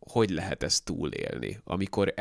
[0.00, 2.12] hogy lehet ezt túlélni, amikor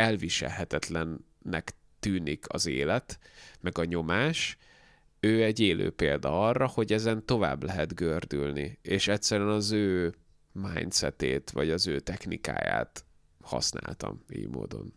[1.49, 3.19] elviselhetetlennek tűnik az élet,
[3.61, 4.57] meg a nyomás,
[5.19, 10.13] ő egy élő példa arra, hogy ezen tovább lehet gördülni, és egyszerűen az ő
[10.51, 13.05] mindsetét, vagy az ő technikáját
[13.41, 14.93] használtam így módon.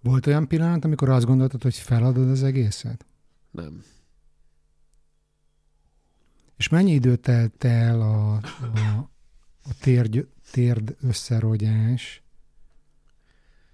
[0.00, 3.06] Volt olyan pillanat, amikor azt gondoltad, hogy feladod az egészet?
[3.50, 3.84] Nem.
[6.56, 9.10] És mennyi idő telt el a, a,
[9.62, 12.22] a térd, térd összerogyás,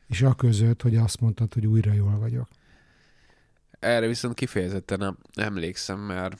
[0.08, 2.48] és a között, hogy azt mondtad, hogy újra jól vagyok?
[3.78, 6.36] Erre viszont kifejezetten nem emlékszem, mert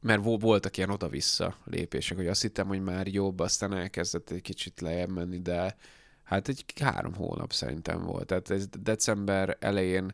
[0.00, 4.80] mert voltak ilyen oda-vissza lépések, hogy azt hittem, hogy már jobb, aztán elkezdett egy kicsit
[4.80, 5.76] lejjebb menni, de
[6.22, 8.26] hát egy három hónap szerintem volt.
[8.26, 10.12] Tehát ez december elején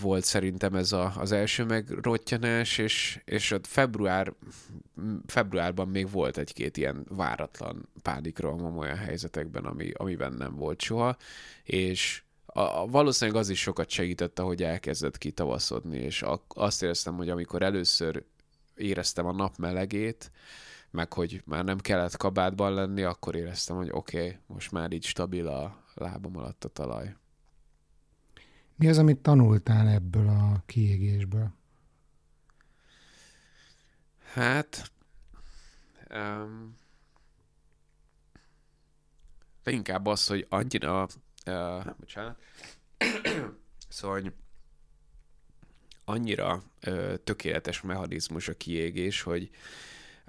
[0.00, 4.32] volt szerintem ez a, az első megrottyanás, és, és ott február,
[5.26, 11.16] februárban még volt egy-két ilyen váratlan pánikrohamom olyan helyzetekben, ami, amiben nem volt soha,
[11.62, 17.16] és a, a, valószínűleg az is sokat segített, ahogy elkezdett kitavaszodni, és a, azt éreztem,
[17.16, 18.24] hogy amikor először
[18.74, 20.30] éreztem a nap melegét,
[20.90, 25.04] meg hogy már nem kellett kabátban lenni, akkor éreztem, hogy oké, okay, most már így
[25.04, 27.14] stabil a lábam alatt a talaj.
[28.78, 31.52] Mi az, amit tanultál ebből a kiégésből?
[34.32, 34.90] Hát,
[36.10, 36.76] um,
[39.64, 41.06] inkább az, hogy annyira
[41.46, 42.38] uh, bocsánat,
[43.88, 44.32] szóval hogy
[46.04, 49.50] annyira uh, tökéletes mechanizmus a kiégés, hogy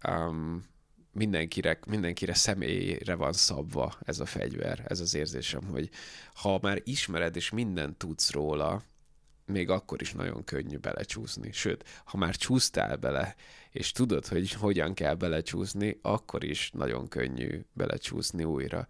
[0.08, 0.68] um,
[1.12, 5.89] mindenkire, mindenkire személyre van szabva ez a fegyver, ez az érzésem, hogy
[6.34, 8.84] ha már ismered és mindent tudsz róla,
[9.45, 11.51] még akkor is nagyon könnyű belecsúszni.
[11.51, 13.36] Sőt, ha már csúsztál bele,
[13.72, 18.88] és tudod, hogy hogyan kell belecsúszni, akkor is nagyon könnyű belecsúszni újra.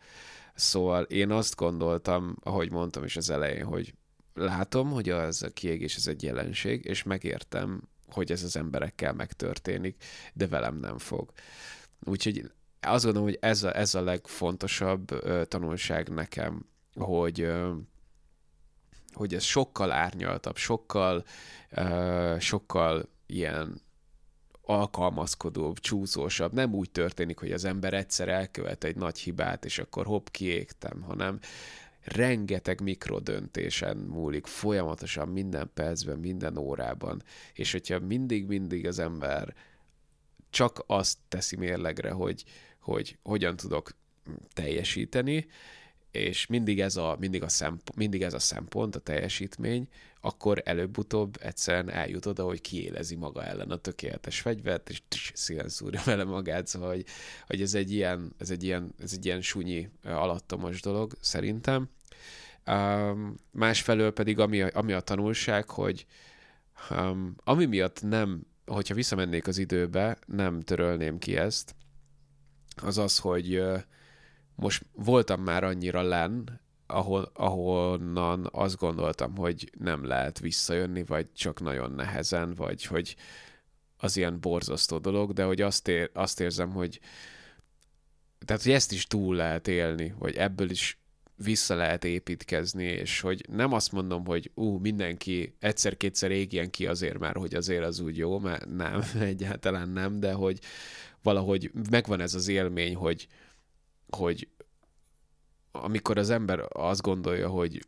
[0.55, 3.93] Szóval én azt gondoltam, ahogy mondtam is az elején, hogy
[4.33, 10.03] látom, hogy az a kiégés ez egy jelenség, és megértem, hogy ez az emberekkel megtörténik,
[10.33, 11.31] de velem nem fog.
[12.05, 17.73] Úgyhogy azt gondolom, hogy ez a, ez a legfontosabb ö, tanulság nekem, hogy ö,
[19.13, 21.23] hogy ez sokkal árnyaltabb, sokkal,
[21.69, 23.81] ö, sokkal ilyen
[24.61, 26.53] alkalmazkodóbb, csúszósabb.
[26.53, 31.01] Nem úgy történik, hogy az ember egyszer elkövet egy nagy hibát, és akkor hopp, kiégtem,
[31.01, 31.39] hanem
[32.03, 37.23] rengeteg mikrodöntésen múlik, folyamatosan minden percben, minden órában,
[37.53, 39.53] és hogyha mindig-mindig az ember
[40.49, 42.43] csak azt teszi mérlegre, hogy,
[42.79, 43.91] hogy hogyan tudok
[44.53, 45.47] teljesíteni,
[46.11, 49.87] és mindig ez a, mindig, a szempont, mindig ez a szempont, a teljesítmény,
[50.21, 55.01] akkor előbb-utóbb egyszerűen eljut oda, hogy kiélezi maga ellen a tökéletes fegyvert, és
[55.33, 57.05] szíven szúrja vele magát, szóval, hogy,
[57.47, 61.89] hogy ez, egy ilyen, ez, egy ilyen, ez egy ilyen sunyi, alattomos dolog szerintem.
[62.67, 66.05] Um, másfelől pedig ami a, ami a tanulság, hogy
[66.89, 71.75] um, ami miatt nem, hogyha visszamennék az időbe, nem törölném ki ezt,
[72.75, 73.63] az az, hogy
[74.55, 81.61] most voltam már annyira len, ahol, ahonnan azt gondoltam, hogy nem lehet visszajönni, vagy csak
[81.61, 83.15] nagyon nehezen, vagy hogy
[83.97, 86.99] az ilyen borzasztó dolog, de hogy azt, ér, azt érzem, hogy
[88.45, 90.98] tehát, hogy ezt is túl lehet élni, vagy ebből is
[91.43, 97.19] vissza lehet építkezni, és hogy nem azt mondom, hogy ú, mindenki egyszer-kétszer égjen ki azért
[97.19, 100.59] már, hogy azért az úgy jó, mert nem, egyáltalán nem, de hogy
[101.23, 103.27] valahogy megvan ez az élmény, hogy,
[104.09, 104.47] hogy
[105.71, 107.85] amikor az ember azt gondolja, hogy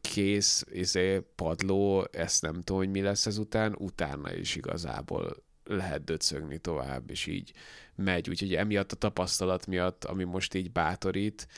[0.00, 6.58] kész, izé, padló, ezt nem tudom, hogy mi lesz ezután, utána is igazából lehet döcögni
[6.58, 7.52] tovább, és így
[7.94, 8.28] megy.
[8.28, 11.48] Úgyhogy emiatt a tapasztalat miatt, ami most így bátorít,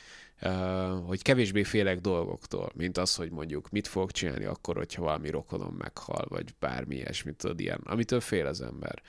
[1.06, 5.74] hogy kevésbé félek dolgoktól, mint az, hogy mondjuk mit fogok csinálni akkor, hogyha valami rokonom
[5.74, 9.02] meghal, vagy bármi ilyesmit, tudod, ilyen, amitől fél az ember.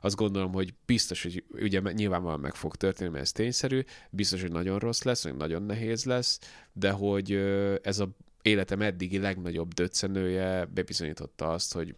[0.00, 4.52] Azt gondolom, hogy biztos, hogy ugye nyilvánvalóan meg fog történni, mert ez tényszerű, biztos, hogy
[4.52, 6.38] nagyon rossz lesz, vagy nagyon nehéz lesz,
[6.72, 7.32] de hogy
[7.82, 8.08] ez a
[8.42, 11.94] életem eddigi legnagyobb döccenője bebizonyította azt, hogy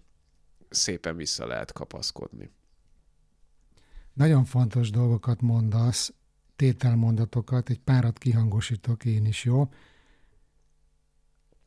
[0.71, 2.51] szépen vissza lehet kapaszkodni.
[4.13, 6.13] Nagyon fontos dolgokat mondasz,
[6.63, 9.69] tételmondatokat, egy párat kihangosítok én is, jó?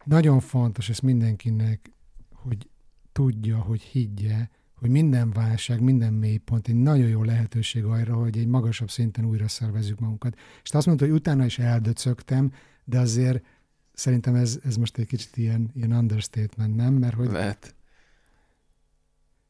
[0.06, 1.92] Nagyon fontos ez mindenkinek,
[2.34, 2.70] hogy
[3.12, 8.48] tudja, hogy higgye, hogy minden válság, minden mélypont egy nagyon jó lehetőség arra, hogy egy
[8.48, 10.36] magasabb szinten újra szervezzük magunkat.
[10.64, 12.52] És te azt mondta, hogy utána is eldöcögtem,
[12.84, 13.46] de azért
[13.94, 16.94] szerintem ez, ez most egy kicsit ilyen, ilyen understatement, nem?
[16.94, 17.76] Mert hogy, Lehet.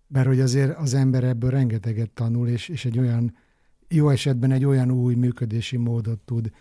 [0.08, 3.44] Mert hogy azért az ember ebből rengeteget tanul, és, és egy olyan
[3.88, 6.52] jó esetben egy olyan új működési módot tud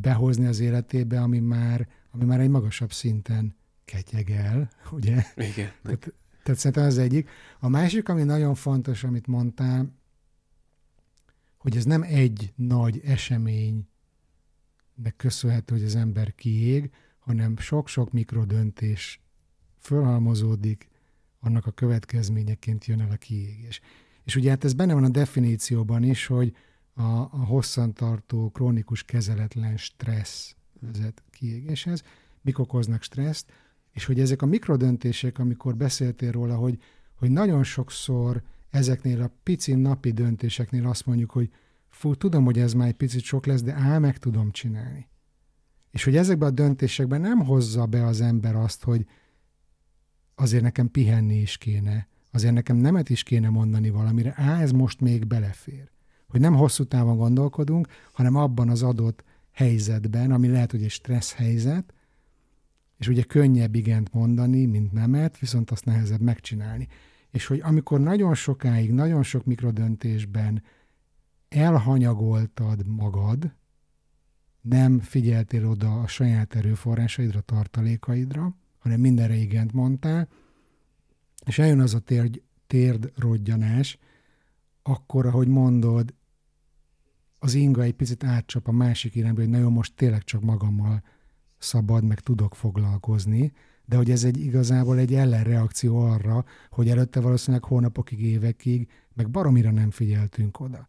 [0.00, 5.24] behozni az életébe, ami már, ami már egy magasabb szinten ketyegel, ugye?
[5.36, 5.72] Igen.
[5.82, 7.28] Tehát, tehát szerintem az egyik.
[7.58, 9.98] A másik, ami nagyon fontos, amit mondtál,
[11.58, 13.86] hogy ez nem egy nagy eseménynek
[15.16, 19.20] köszönhető, hogy az ember kiég, hanem sok-sok mikrodöntés
[19.78, 20.88] fölhalmozódik,
[21.40, 23.80] annak a következményeként jön el a kiégés.
[24.24, 26.54] És ugye hát ez benne van a definícióban is, hogy
[26.94, 32.02] a, a hosszantartó, krónikus, kezeletlen stressz vezet kiégéshez.
[32.42, 33.52] Mik okoznak stresszt?
[33.92, 36.78] És hogy ezek a mikrodöntések, amikor beszéltél róla, hogy,
[37.14, 41.50] hogy nagyon sokszor ezeknél a pici napi döntéseknél azt mondjuk, hogy
[41.88, 45.08] fú, tudom, hogy ez már egy picit sok lesz, de á, meg tudom csinálni.
[45.90, 49.06] És hogy ezekben a döntésekben nem hozza be az ember azt, hogy
[50.34, 55.00] azért nekem pihenni is kéne, azért nekem nemet is kéne mondani valamire, á, ez most
[55.00, 55.90] még belefér.
[56.28, 61.32] Hogy nem hosszú távon gondolkodunk, hanem abban az adott helyzetben, ami lehet, hogy egy stressz
[61.32, 61.94] helyzet,
[62.98, 66.88] és ugye könnyebb igent mondani, mint nemet, viszont azt nehezebb megcsinálni.
[67.30, 70.62] És hogy amikor nagyon sokáig, nagyon sok mikrodöntésben
[71.48, 73.52] elhanyagoltad magad,
[74.60, 80.28] nem figyeltél oda a saját erőforrásaidra, tartalékaidra, hanem mindenre igent mondtál,
[81.46, 83.98] és eljön az a térd, térd rodjanás,
[84.82, 86.14] akkor, ahogy mondod,
[87.38, 91.02] az inga egy picit átcsap a másik irányba, hogy nagyon most tényleg csak magammal
[91.58, 93.52] szabad, meg tudok foglalkozni,
[93.84, 99.70] de hogy ez egy igazából egy ellenreakció arra, hogy előtte valószínűleg hónapokig, évekig, meg baromira
[99.70, 100.88] nem figyeltünk oda.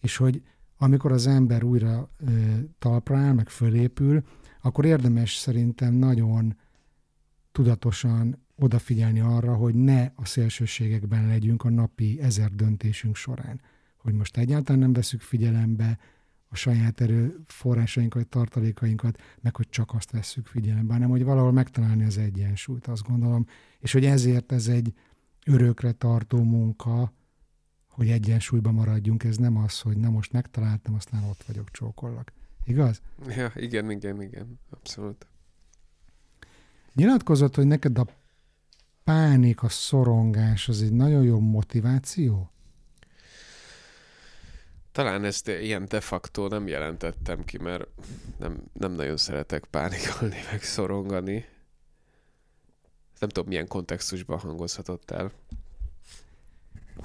[0.00, 0.42] És hogy
[0.76, 2.30] amikor az ember újra ö,
[2.78, 4.22] talpra áll, meg fölépül,
[4.62, 6.56] akkor érdemes szerintem nagyon
[7.52, 13.60] tudatosan odafigyelni arra, hogy ne a szélsőségekben legyünk a napi ezer döntésünk során.
[13.96, 15.98] Hogy most egyáltalán nem veszük figyelembe
[16.48, 22.18] a saját erőforrásainkat, tartalékainkat, meg hogy csak azt vesszük figyelembe, hanem hogy valahol megtalálni az
[22.18, 23.46] egyensúlyt, azt gondolom.
[23.80, 24.94] És hogy ezért ez egy
[25.46, 27.12] örökre tartó munka,
[27.88, 29.24] hogy egyensúlyban maradjunk.
[29.24, 32.32] Ez nem az, hogy na most megtaláltam, aztán ott vagyok, csókollak.
[32.64, 33.00] Igaz?
[33.28, 35.26] Ja, igen, igen, igen, abszolút.
[36.94, 38.06] Nyilatkozott, hogy neked a
[39.04, 42.50] pánik, a szorongás, az egy nagyon jó motiváció?
[44.92, 47.86] Talán ezt ilyen de facto nem jelentettem ki, mert
[48.38, 51.44] nem, nem nagyon szeretek pánikolni, meg szorongani.
[53.18, 55.32] Nem tudom, milyen kontextusban hangozhatott el.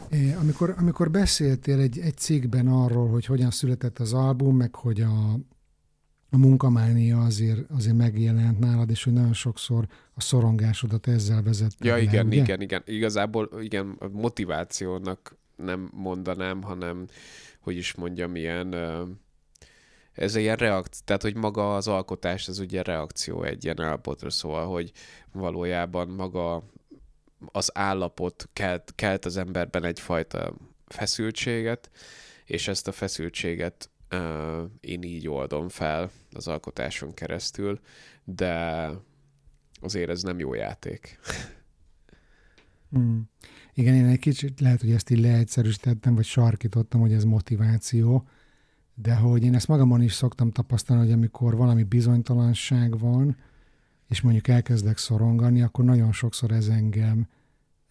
[0.09, 5.01] É, amikor, amikor beszéltél egy, egy cikkben arról, hogy hogyan született az album, meg hogy
[5.01, 5.39] a,
[6.29, 11.73] a munkamánia azért, azért megjelent nálad, és hogy nagyon sokszor a szorongásodat ezzel vezet.
[11.79, 12.41] Ja, le, igen, ugye?
[12.41, 12.81] igen, igen.
[12.85, 17.05] Igazából igen, motivációnak nem mondanám, hanem,
[17.59, 18.75] hogy is mondjam, ilyen
[20.17, 24.29] ez egy ilyen reakció, tehát hogy maga az alkotás, ez ugye reakció egy ilyen állapotra,
[24.29, 24.91] szóval, hogy
[25.31, 26.63] valójában maga
[27.45, 30.53] az állapot kelt, kelt az emberben egyfajta
[30.87, 31.89] feszültséget,
[32.45, 33.89] és ezt a feszültséget
[34.79, 37.79] én így oldom fel az alkotáson keresztül,
[38.23, 38.89] de
[39.81, 41.19] azért ez nem jó játék.
[42.97, 43.19] Mm.
[43.73, 48.27] Igen, én egy kicsit lehet, hogy ezt így leegyszerűsítettem, vagy sarkítottam, hogy ez motiváció,
[48.95, 53.37] de hogy én ezt magamon is szoktam tapasztalni, hogy amikor valami bizonytalanság van,
[54.07, 57.27] és mondjuk elkezdek szorongani, akkor nagyon sokszor ez engem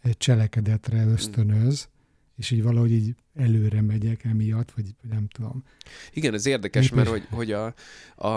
[0.02, 1.88] egy cselekedetre ösztönöz,
[2.37, 5.64] és így valahogy így előre megyek emiatt, vagy nem tudom.
[6.12, 7.74] Igen, ez érdekes, mert hogy, hogy a,
[8.16, 8.28] a,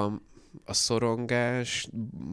[0.66, 1.88] a szorongás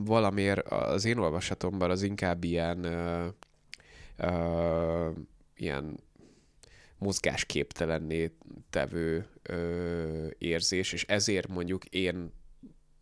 [0.04, 5.16] valamiért az én olvasatomban az inkább ilyen, uh, uh,
[5.56, 5.96] ilyen
[6.98, 8.32] mozgásképtelenné
[8.70, 12.32] tevő ö, érzés, és ezért mondjuk én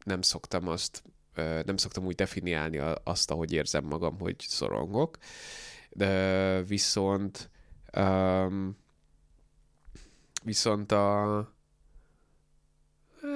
[0.04, 1.02] nem szoktam azt,
[1.34, 5.18] ö, nem szoktam úgy definiálni azt, ahogy érzem magam, hogy szorongok,
[5.90, 7.50] de viszont
[7.96, 8.76] um,
[10.44, 11.54] viszont a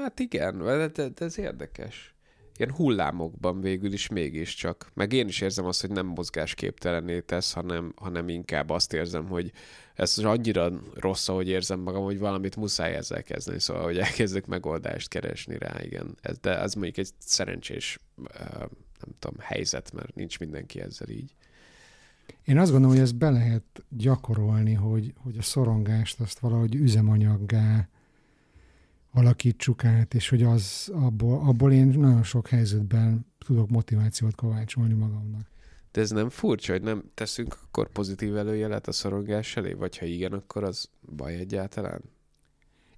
[0.03, 2.19] hát igen, de, de ez érdekes
[2.59, 4.91] ilyen hullámokban végül is mégiscsak.
[4.95, 9.53] Meg én is érzem azt, hogy nem mozgásképtelenné tesz, hanem, hanem inkább azt érzem, hogy
[9.95, 15.09] ez annyira rossz, ahogy érzem magam, hogy valamit muszáj ezzel kezdeni, szóval, hogy elkezdek megoldást
[15.09, 16.17] keresni rá, igen.
[16.21, 17.99] Ez, de az mondjuk egy szerencsés,
[19.01, 21.35] nem tudom, helyzet, mert nincs mindenki ezzel így.
[22.49, 27.89] Én azt gondolom, hogy ezt be lehet gyakorolni, hogy, hogy a szorongást azt valahogy üzemanyaggá
[29.13, 35.51] alakítsuk át, és hogy az abból, abból én nagyon sok helyzetben tudok motivációt kovácsolni magamnak.
[35.93, 39.73] De ez nem furcsa, hogy nem teszünk akkor pozitív előjelet a szorongás elé?
[39.73, 42.01] Vagy ha igen, akkor az baj egyáltalán?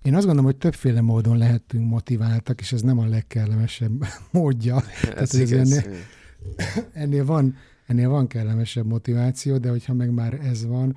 [0.03, 4.77] Én azt gondolom, hogy többféle módon lehetünk motiváltak, és ez nem a legkellemesebb módja.
[5.17, 5.73] Ez Tehát, igaz.
[5.73, 5.97] Ennél,
[6.93, 7.57] ennél, van,
[7.91, 10.97] ennél van kellemesebb motiváció, de hogyha meg már ez van,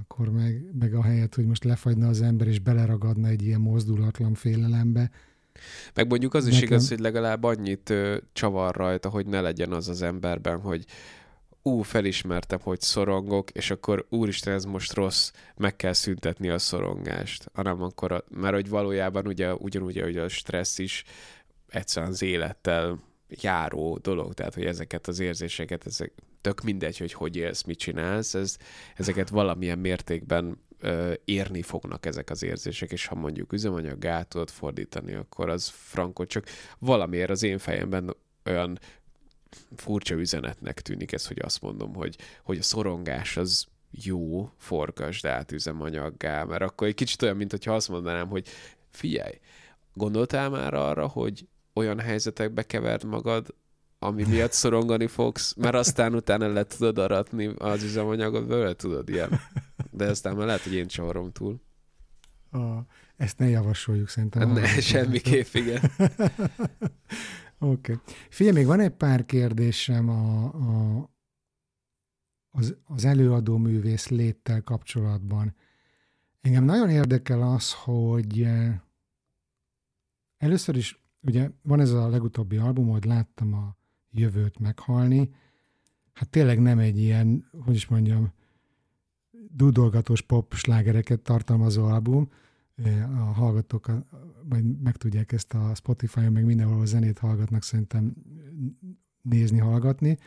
[0.00, 4.34] akkor meg, meg a helyet, hogy most lefagyna az ember és beleragadna egy ilyen mozdulatlan
[4.34, 5.10] félelembe.
[5.94, 6.58] Meg mondjuk az Nekem...
[6.58, 10.84] is igaz, hogy legalább annyit ö, csavar rajta, hogy ne legyen az az emberben, hogy
[11.62, 17.50] ú, felismertem, hogy szorongok, és akkor úristen, ez most rossz, meg kell szüntetni a szorongást.
[17.54, 21.04] Hanem akkor, a, mert hogy valójában ugye, ugyanúgy, hogy a stressz is
[21.68, 22.98] egyszerűen az élettel
[23.28, 28.34] járó dolog, tehát hogy ezeket az érzéseket, ezek tök mindegy, hogy hogy élsz, mit csinálsz,
[28.34, 28.56] ez,
[28.96, 35.14] ezeket valamilyen mértékben ö, érni fognak ezek az érzések, és ha mondjuk üzemanyag gátot fordítani,
[35.14, 36.46] akkor az frankot csak
[36.78, 38.78] valamiért az én fejemben olyan
[39.76, 45.52] furcsa üzenetnek tűnik ez, hogy azt mondom, hogy, hogy a szorongás az jó, forgasd át
[45.52, 48.48] üzemanyaggá, mert akkor egy kicsit olyan, mint hogyha azt mondanám, hogy
[48.90, 49.40] figyelj,
[49.92, 51.46] gondoltál már arra, hogy
[51.76, 53.54] olyan helyzetekbe keverd magad,
[53.98, 59.40] ami miatt szorongani fogsz, mert aztán utána le tudod aratni az üzemanyagot, bőle tudod ilyen.
[59.90, 61.60] De aztán már lehet, hogy én csavarom túl.
[62.50, 62.78] A,
[63.16, 64.52] ezt ne javasoljuk szerintem.
[64.52, 65.80] Ne, semmiképp, igen.
[67.58, 67.92] Oké.
[67.92, 67.96] Okay.
[68.28, 71.10] Figyelj, még van egy pár kérdésem a, a,
[72.50, 75.54] az, az előadó művész léttel kapcsolatban.
[76.40, 78.80] Engem nagyon érdekel az, hogy eh,
[80.36, 83.76] először is, ugye van ez a legutóbbi album, hogy láttam a
[84.10, 85.34] jövőt meghalni.
[86.12, 88.32] Hát tényleg nem egy ilyen, hogy is mondjam,
[89.50, 92.28] dudolgatós pop slágereket tartalmazó album.
[93.02, 93.90] A hallgatók
[94.48, 98.14] majd megtudják ezt a Spotify-on, meg mindenhol a zenét hallgatnak, szerintem
[99.22, 100.18] nézni, hallgatni.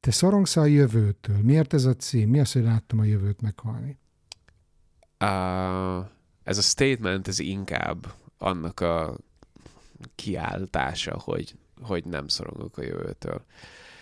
[0.00, 1.38] Te szorongsz a jövőtől.
[1.42, 2.30] Miért ez a cím?
[2.30, 3.98] Mi az, hogy láttam a jövőt meghalni?
[5.20, 6.06] Uh,
[6.42, 9.16] ez a statement, ez inkább annak a
[10.14, 13.44] kiáltása, hogy hogy nem szorongok a jövőtől.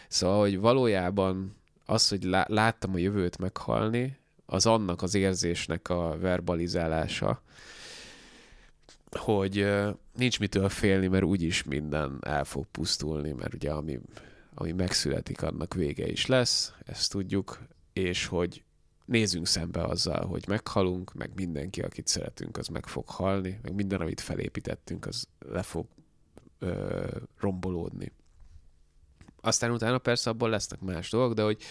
[0.08, 7.42] Szóval, hogy valójában az, hogy láttam a jövőt meghalni, az annak az érzésnek a verbalizálása,
[9.10, 9.66] hogy
[10.14, 14.00] nincs mitől félni, mert úgyis minden el fog pusztulni, mert ugye ami,
[14.54, 17.58] ami megszületik, annak vége is lesz, ezt tudjuk,
[17.92, 18.62] és hogy
[19.08, 24.00] nézzünk szembe azzal, hogy meghalunk, meg mindenki, akit szeretünk, az meg fog halni, meg minden,
[24.00, 25.86] amit felépítettünk, az le fog
[26.58, 27.06] ö,
[27.38, 28.12] rombolódni.
[29.40, 31.62] Aztán utána persze abból lesznek más dolgok, de hogy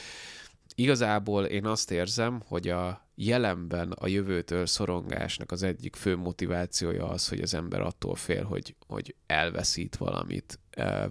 [0.76, 7.28] igazából én azt érzem, hogy a jelenben a jövőtől szorongásnak az egyik fő motivációja az,
[7.28, 10.60] hogy az ember attól fél, hogy, hogy elveszít valamit,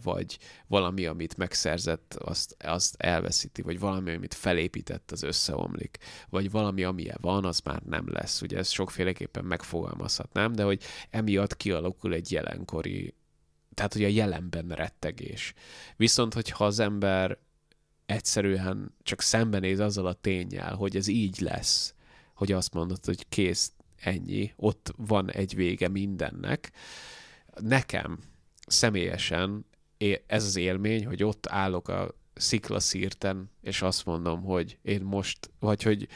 [0.02, 5.98] vagy valami, amit megszerzett, azt, azt elveszíti, vagy valami, amit felépített, az összeomlik,
[6.28, 8.42] vagy valami, amilyen van, az már nem lesz.
[8.42, 13.14] Ugye ezt sokféleképpen megfogalmazhatnám, de hogy emiatt kialakul egy jelenkori
[13.74, 15.54] tehát hogy a jelenben rettegés.
[15.96, 17.38] Viszont, hogyha az ember
[18.06, 21.94] egyszerűen csak szembenéz azzal a tényel, hogy ez így lesz,
[22.34, 26.72] hogy azt mondod, hogy kész, ennyi, ott van egy vége mindennek.
[27.60, 28.18] Nekem
[28.66, 29.66] személyesen
[30.26, 35.82] ez az élmény, hogy ott állok a sziklaszírten, és azt mondom, hogy én most, vagy
[35.82, 36.08] hogy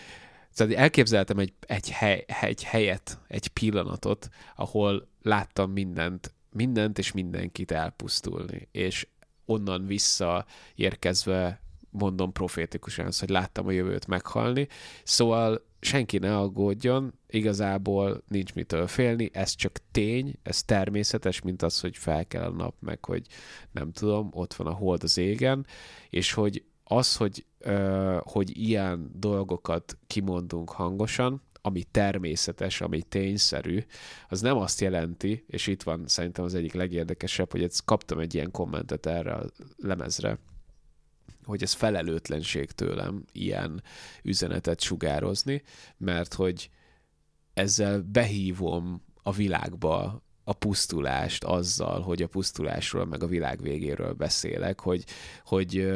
[0.54, 7.70] tehát elképzeltem egy, egy, hely, egy helyet, egy pillanatot, ahol láttam mindent mindent és mindenkit
[7.70, 9.06] elpusztulni, és
[9.44, 11.60] onnan vissza érkezve
[11.90, 14.68] mondom profétikusan azt, hogy láttam a jövőt meghalni.
[15.04, 21.80] Szóval senki ne aggódjon, igazából nincs mitől félni, ez csak tény, ez természetes, mint az,
[21.80, 23.26] hogy fel kell a nap, meg hogy
[23.72, 25.66] nem tudom, ott van a hold az égen,
[26.10, 27.44] és hogy az, hogy,
[28.18, 33.84] hogy ilyen dolgokat kimondunk hangosan, ami természetes, ami tényszerű,
[34.28, 38.34] az nem azt jelenti, és itt van szerintem az egyik legérdekesebb, hogy ezt kaptam egy
[38.34, 39.44] ilyen kommentet erre a
[39.76, 40.38] lemezre,
[41.44, 43.82] hogy ez felelőtlenség tőlem ilyen
[44.22, 45.62] üzenetet sugározni,
[45.96, 46.70] mert hogy
[47.54, 54.80] ezzel behívom a világba a pusztulást azzal, hogy a pusztulásról, meg a világ végéről beszélek,
[54.80, 55.04] hogy,
[55.44, 55.92] hogy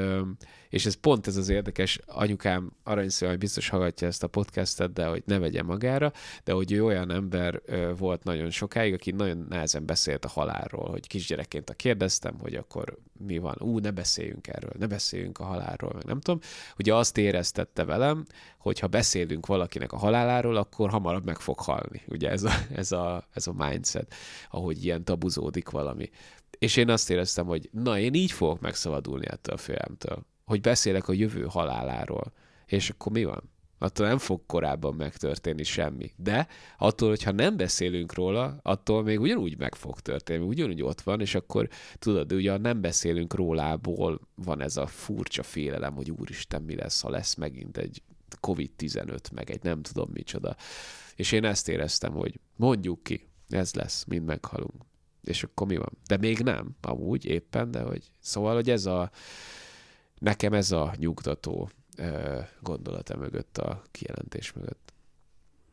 [0.74, 5.06] és ez pont ez az érdekes, anyukám aranyszó, hogy biztos hallgatja ezt a podcastet, de
[5.06, 6.12] hogy ne vegye magára,
[6.44, 7.62] de hogy ő olyan ember
[7.96, 12.98] volt nagyon sokáig, aki nagyon nehezen beszélt a halálról, hogy kisgyerekként a kérdeztem, hogy akkor
[13.26, 16.40] mi van, ú, ne beszéljünk erről, ne beszéljünk a halálról, meg nem tudom.
[16.78, 18.24] Ugye azt éreztette velem,
[18.58, 22.02] hogy ha beszélünk valakinek a haláláról, akkor hamarabb meg fog halni.
[22.08, 24.14] Ugye ez a, ez a, ez a mindset,
[24.50, 26.10] ahogy ilyen tabuzódik valami.
[26.58, 31.08] És én azt éreztem, hogy na, én így fogok megszabadulni ettől a filmtől hogy beszélek
[31.08, 32.32] a jövő haláláról.
[32.66, 33.52] És akkor mi van?
[33.78, 36.12] Attól nem fog korábban megtörténni semmi.
[36.16, 41.20] De attól, hogyha nem beszélünk róla, attól még ugyanúgy meg fog történni, ugyanúgy ott van,
[41.20, 41.68] és akkor
[41.98, 47.10] tudod, ugye nem beszélünk rólából van ez a furcsa félelem, hogy úristen, mi lesz, ha
[47.10, 48.02] lesz megint egy
[48.40, 50.56] COVID-15, meg egy nem tudom micsoda.
[51.14, 54.84] És én ezt éreztem, hogy mondjuk ki, ez lesz, mind meghalunk.
[55.22, 55.98] És akkor mi van?
[56.06, 59.10] De még nem, amúgy éppen, de hogy szóval, hogy ez a
[60.24, 61.70] Nekem ez a nyugtató
[62.60, 64.92] gondolata mögött, a kijelentés mögött.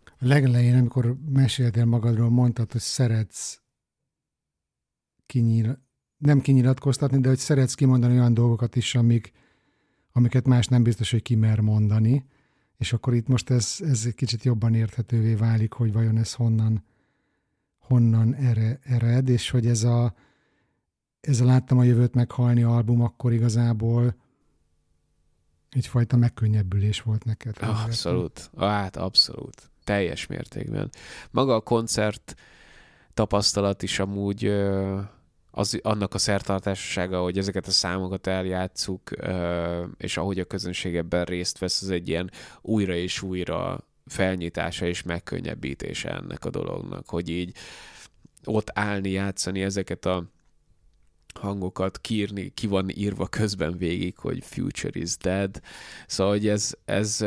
[0.06, 3.62] A legelején, amikor meséltél magadról, mondtad, hogy szeretsz
[5.26, 5.78] kinyír,
[6.18, 9.32] nem kinyilatkoztatni, de hogy szeretsz kimondani olyan dolgokat is, amik,
[10.12, 12.26] amiket más nem biztos, hogy kimer mondani.
[12.78, 16.84] És akkor itt most ez, ez egy kicsit jobban érthetővé válik, hogy vajon ez honnan,
[17.80, 20.14] honnan ere, ered, és hogy ez a,
[21.22, 24.21] ez a Láttam a jövőt meghalni album akkor igazából
[25.76, 27.56] egyfajta megkönnyebbülés volt neked.
[27.60, 28.50] Abszolút.
[28.58, 29.72] Hát abszolút.
[29.84, 30.90] Teljes mértékben.
[31.32, 32.36] Maga a koncert
[33.14, 34.46] tapasztalat is amúgy
[35.52, 39.10] az, annak a szertartásossága, hogy ezeket a számokat eljátszuk,
[39.98, 45.04] és ahogy a közönség ebben részt vesz, az egy ilyen újra és újra felnyitása és
[45.04, 47.56] megkönnyebbítése ennek a dolognak, hogy így
[48.44, 50.26] ott állni, játszani ezeket a
[51.38, 55.62] hangokat kiírni, ki van írva közben végig, hogy Future is dead.
[56.08, 57.26] Szóval, hogy ez, ez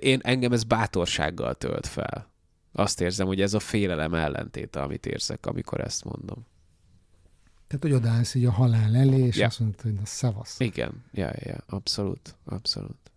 [0.00, 2.30] én, engem ez bátorsággal tölt fel.
[2.72, 6.46] Azt érzem, hogy ez a félelem ellentéte, amit érzek, amikor ezt mondom.
[7.66, 9.46] Tehát, hogy odállsz így a halál elé, és ja.
[9.46, 10.60] azt mondod, hogy na, szavasz.
[10.60, 13.10] Igen, ja, ja, abszolút, abszolút.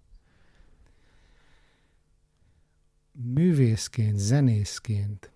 [3.11, 5.31] Művészként, zenészként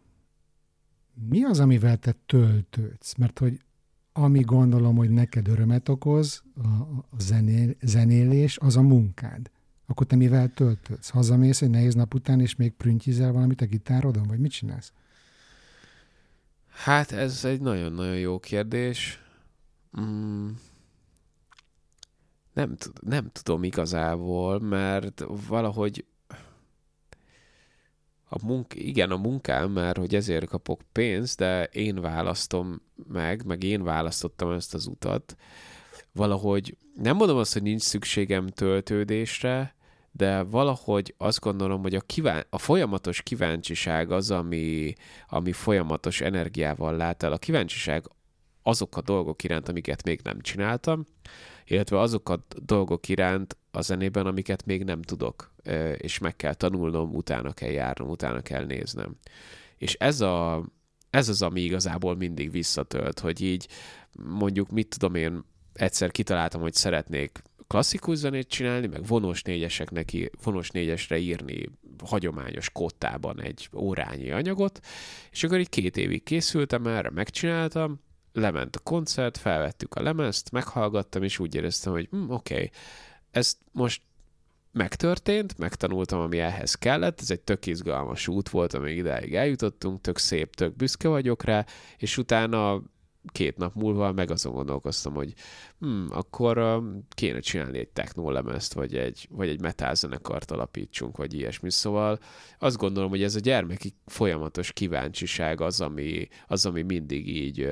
[1.13, 3.15] mi az, amivel te töltődsz?
[3.15, 3.59] Mert hogy
[4.13, 9.51] ami gondolom, hogy neked örömet okoz, a, zenél, zenélés, az a munkád.
[9.85, 11.09] Akkor te mivel töltődsz?
[11.09, 14.93] Hazamész egy nehéz nap után, és még prüntyizel valamit a gitárodon, vagy mit csinálsz?
[16.69, 19.19] Hát ez egy nagyon-nagyon jó kérdés.
[20.01, 20.49] Mm.
[22.53, 26.05] Nem, nem tudom igazából, mert valahogy
[28.33, 33.63] a munk, igen, a munkám, mert hogy ezért kapok pénzt, de én választom meg, meg
[33.63, 35.35] én választottam ezt az utat.
[36.11, 39.75] Valahogy nem mondom azt, hogy nincs szükségem töltődésre,
[40.11, 44.93] de valahogy azt gondolom, hogy a, kíván, a folyamatos kíváncsiság az, ami,
[45.27, 47.31] ami folyamatos energiával lát el.
[47.31, 48.05] A kíváncsiság
[48.63, 51.05] azok a dolgok iránt, amiket még nem csináltam,
[51.65, 55.53] illetve azok a dolgok iránt a zenében, amiket még nem tudok,
[55.97, 59.15] és meg kell tanulnom, utána kell járnom, utána kell néznem.
[59.77, 60.65] És ez, a,
[61.09, 63.67] ez az, ami igazából mindig visszatölt, hogy így
[64.11, 65.43] mondjuk, mit tudom én,
[65.73, 70.11] egyszer kitaláltam, hogy szeretnék klasszikus zenét csinálni, meg vonós négyeseknek,
[70.43, 71.69] vonós négyesre írni
[72.03, 74.79] hagyományos kottában egy órányi anyagot,
[75.31, 77.99] és akkor így két évig készültem erre, megcsináltam,
[78.33, 82.69] lement a koncert, felvettük a lemezt, meghallgattam, és úgy éreztem, hogy hm, oké, okay,
[83.33, 84.01] ez most
[84.71, 90.17] megtörtént, megtanultam, ami ehhez kellett, ez egy tök izgalmas út volt, amíg ideig eljutottunk, tök
[90.17, 91.65] szép, tök büszke vagyok rá,
[91.97, 92.81] és utána
[93.31, 95.33] két nap múlva meg azon gondolkoztam, hogy
[95.79, 101.33] hm, akkor uh, kéne csinálni egy technolemezt, vagy egy, vagy egy metal zenekart alapítsunk, vagy
[101.33, 101.71] ilyesmi.
[101.71, 102.19] Szóval
[102.59, 107.71] azt gondolom, hogy ez a gyermeki folyamatos kíváncsiság az, ami, az, ami mindig így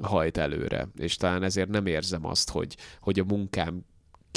[0.00, 3.84] hajt előre, és talán ezért nem érzem azt, hogy, hogy a munkám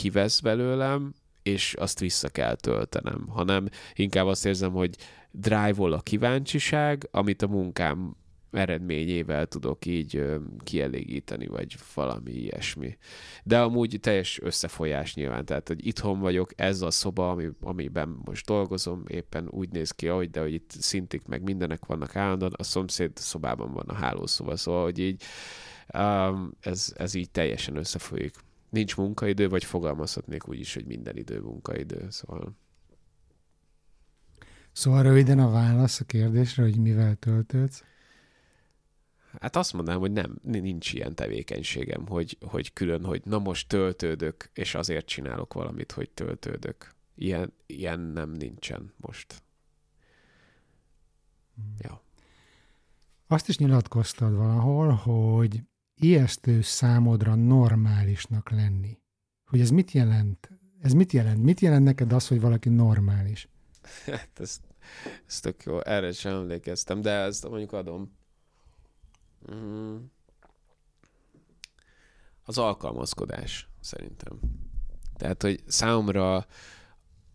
[0.02, 1.14] kivesz belőlem,
[1.44, 4.96] és azt vissza kell töltenem, hanem inkább azt érzem, hogy
[5.32, 8.16] drive a kíváncsiság, amit a munkám
[8.52, 10.26] eredményével tudok így
[10.64, 12.98] kielégíteni, vagy valami ilyesmi.
[13.44, 18.46] De amúgy teljes összefolyás nyilván, tehát hogy itthon vagyok, ez a szoba, ami, amiben most
[18.46, 22.64] dolgozom, éppen úgy néz ki, ahogy, de hogy itt szintik meg mindenek vannak állandóan, a
[22.64, 25.24] szomszéd szobában van a hálószoba, szóval, hogy így
[25.94, 28.34] um, ez, ez így teljesen összefolyik.
[28.72, 32.56] Nincs munkaidő, vagy fogalmazhatnék úgy is, hogy minden idő munkaidő, szóval
[34.72, 37.84] Szóval röviden a válasz a kérdésre, hogy mivel töltődsz?
[39.40, 44.50] Hát azt mondanám, hogy nem, nincs ilyen tevékenységem, hogy, hogy külön, hogy na most töltődök,
[44.54, 46.96] és azért csinálok valamit, hogy töltődök.
[47.16, 49.44] Ilyen, ilyen nem nincsen most.
[51.56, 51.76] Hmm.
[51.80, 52.02] Ja.
[53.28, 55.64] Azt is nyilatkoztad valahol, hogy
[56.04, 59.00] ijesztő számodra normálisnak lenni.
[59.46, 60.50] Hogy ez mit jelent?
[60.82, 61.44] Ez mit jelent?
[61.44, 63.50] Mit jelent neked az, hogy valaki normális?
[64.06, 64.60] Hát ez,
[65.28, 68.18] ez tök jó, erre sem emlékeztem, de ezt mondjuk adom.
[69.54, 69.98] Mm.
[72.44, 74.40] Az alkalmazkodás, szerintem.
[75.18, 76.46] Tehát, hogy számomra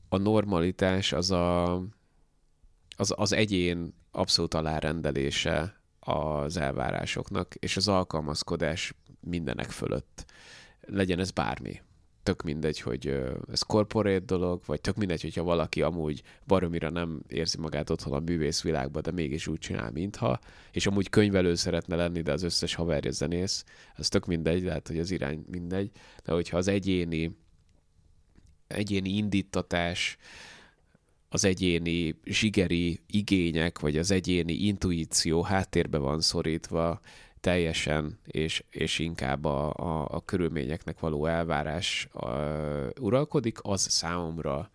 [0.09, 1.75] a normalitás az a,
[2.97, 10.25] az, az egyén abszolút alárendelése az elvárásoknak, és az alkalmazkodás mindenek fölött.
[10.81, 11.81] Legyen ez bármi
[12.27, 17.59] tök mindegy, hogy ez corporate dolog, vagy tök mindegy, hogyha valaki amúgy baromira nem érzi
[17.59, 20.39] magát otthon a művészvilágban, de mégis úgy csinál, mintha,
[20.71, 23.65] és amúgy könyvelő szeretne lenni, de az összes haverja zenész,
[23.95, 25.91] az tök mindegy, lehet, hogy az irány mindegy,
[26.25, 27.37] de hogyha az egyéni
[28.67, 30.17] egyéni indítatás,
[31.29, 37.01] az egyéni zsigeri igények, vagy az egyéni intuíció háttérbe van szorítva,
[37.41, 42.29] teljesen, és, és inkább a, a, a körülményeknek való elvárás a,
[43.01, 44.71] uralkodik, az számomra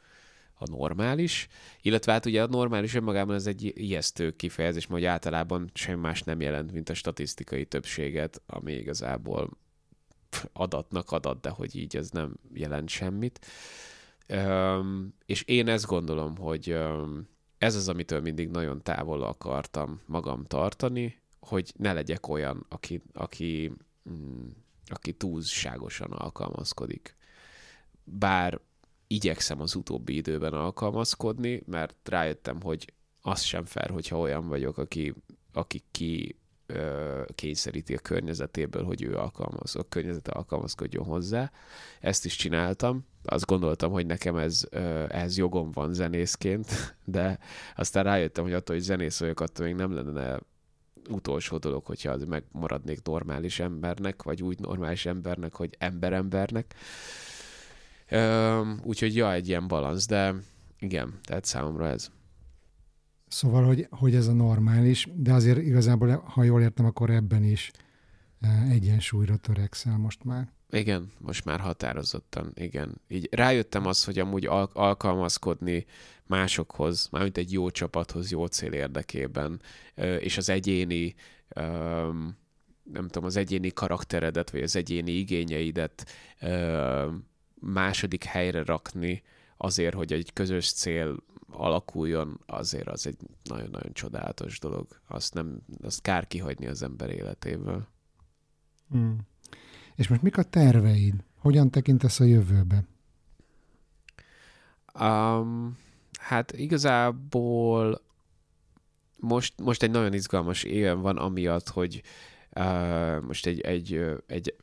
[0.53, 1.47] a normális,
[1.81, 6.41] illetve hát ugye a normális önmagában ez egy ijesztő kifejezés, hogy általában semmi más nem
[6.41, 9.49] jelent, mint a statisztikai többséget, ami igazából
[10.53, 13.45] adatnak adat, de hogy így ez nem jelent semmit.
[14.31, 17.27] Üm, és én ezt gondolom, hogy üm,
[17.57, 23.71] ez az, amitől mindig nagyon távol akartam magam tartani, hogy ne legyek olyan, aki, aki,
[24.09, 24.47] mm,
[24.85, 27.15] aki túlságosan alkalmazkodik.
[28.03, 28.59] Bár
[29.07, 35.13] igyekszem az utóbbi időben alkalmazkodni, mert rájöttem, hogy az sem fel, hogyha olyan vagyok, aki,
[35.53, 36.40] aki ki
[37.35, 41.51] kényszeríti a környezetéből, hogy ő alkalmaz, a környezete alkalmazkodjon hozzá.
[41.99, 43.05] Ezt is csináltam.
[43.23, 44.63] Azt gondoltam, hogy nekem ez,
[45.07, 46.67] ez jogom van zenészként,
[47.05, 47.39] de
[47.75, 50.39] aztán rájöttem, hogy attól, hogy zenész vagyok, attól még nem lenne
[51.09, 56.75] utolsó dolog, hogyha az megmaradnék normális embernek, vagy úgy normális embernek, hogy emberembernek.
[58.83, 60.35] Úgyhogy ja, egy ilyen balansz, de
[60.79, 62.11] igen, tehát számomra ez.
[63.31, 67.71] Szóval, hogy, hogy ez a normális, de azért igazából, ha jól értem, akkor ebben is
[68.69, 70.51] egyensúlyra törekszel most már.
[70.69, 73.01] Igen, most már határozottan, igen.
[73.07, 75.85] Így rájöttem az, hogy amúgy al- alkalmazkodni
[76.25, 79.61] másokhoz, mármint egy jó csapathoz, jó cél érdekében,
[80.19, 81.15] és az egyéni,
[82.83, 86.05] nem tudom, az egyéni karakteredet, vagy az egyéni igényeidet
[87.59, 89.21] második helyre rakni
[89.57, 91.15] azért, hogy egy közös cél
[91.51, 94.87] alakuljon, azért az egy nagyon-nagyon csodálatos dolog.
[95.07, 97.87] Azt nem, azt kár kihagyni az ember életéből.
[98.89, 99.17] Hmm.
[99.95, 101.23] És most mik a terveid?
[101.37, 102.83] Hogyan tekintesz a jövőbe?
[104.99, 105.77] Um,
[106.19, 108.01] hát igazából
[109.17, 112.01] most, most egy nagyon izgalmas éven van, amiatt, hogy
[112.55, 114.55] uh, most egy, egy, egy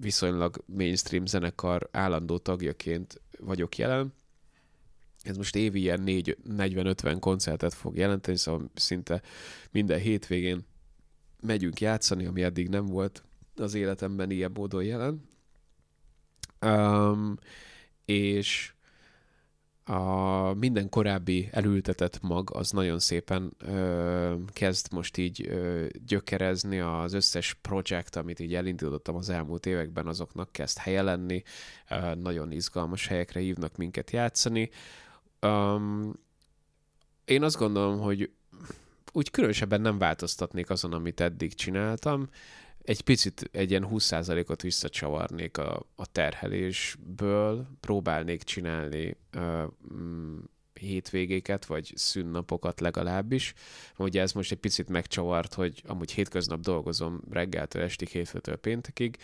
[0.00, 4.12] viszonylag mainstream zenekar állandó tagjaként vagyok jelen.
[5.22, 9.22] Ez most évi ilyen 40-50 koncertet fog jelenteni, szóval szinte
[9.70, 10.66] minden hétvégén
[11.40, 13.22] megyünk játszani, ami eddig nem volt
[13.56, 15.28] az életemben ilyen módon jelen.
[16.60, 17.36] Um,
[18.04, 18.72] és
[19.84, 27.12] a minden korábbi elültetett mag az nagyon szépen ö, kezd most így ö, gyökerezni, az
[27.12, 31.42] összes projekt, amit így elindítottam az elmúlt években, azoknak kezd helye lenni,
[31.90, 34.70] ö, nagyon izgalmas helyekre hívnak minket játszani.
[35.42, 36.12] Um,
[37.24, 38.30] én azt gondolom, hogy
[39.12, 42.28] úgy különösebben nem változtatnék azon, amit eddig csináltam,
[42.82, 49.62] egy picit egy ilyen 20%-ot visszacsavarnék a, a terhelésből, próbálnék csinálni uh,
[50.80, 53.54] hétvégéket, vagy szünnapokat legalábbis.
[53.96, 59.16] Ugye ez most egy picit megcsavart, hogy amúgy hétköznap dolgozom reggeltől estig, hétfőtől péntekig.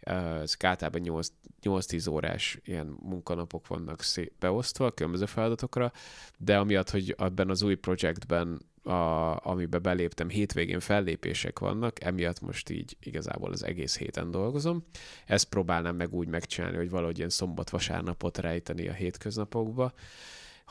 [0.00, 1.24] Ezek általában
[1.62, 5.92] 8-10 órás ilyen munkanapok vannak szép beosztva különböző feladatokra,
[6.38, 12.70] de amiatt, hogy ebben az új projektben a, amibe beléptem, hétvégén fellépések vannak, emiatt most
[12.70, 14.84] így igazából az egész héten dolgozom.
[15.26, 19.92] Ezt próbálnám meg úgy megcsinálni, hogy valahogy ilyen szombat-vasárnapot rejteni a hétköznapokba.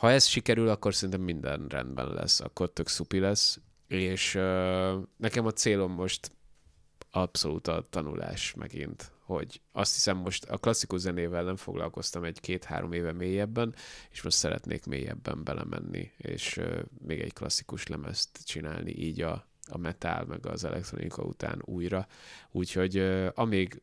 [0.02, 5.46] Ha ez sikerül, akkor szerintem minden rendben lesz, akkor tök szupi lesz, és uh, nekem
[5.46, 6.32] a célom most
[7.12, 13.12] abszolút a tanulás megint, hogy azt hiszem most a klasszikus zenével nem foglalkoztam egy-két-három éve
[13.12, 13.76] mélyebben,
[14.12, 19.78] és most szeretnék mélyebben belemenni, és uh, még egy klasszikus lemezt csinálni így a, a
[19.78, 22.08] metal meg az elektronika után újra.
[22.52, 23.82] Úgyhogy uh, amíg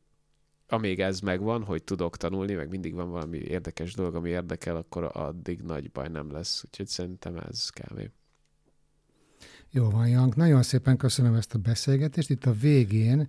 [0.69, 5.11] amíg ez megvan, hogy tudok tanulni, meg mindig van valami érdekes dolog, ami érdekel, akkor
[5.13, 6.63] addig nagy baj nem lesz.
[6.65, 8.11] Úgyhogy szerintem ez kb.
[9.71, 10.37] Jó van, Jank.
[10.37, 12.31] Nagyon szépen köszönöm ezt a beszélgetést.
[12.31, 13.29] Itt a végén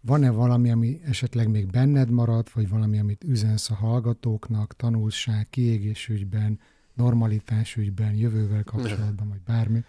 [0.00, 6.60] van-e valami, ami esetleg még benned maradt, vagy valami, amit üzensz a hallgatóknak, tanulság, kiégésügyben,
[6.94, 9.84] normalitásügyben, jövővel kapcsolatban, vagy bármi?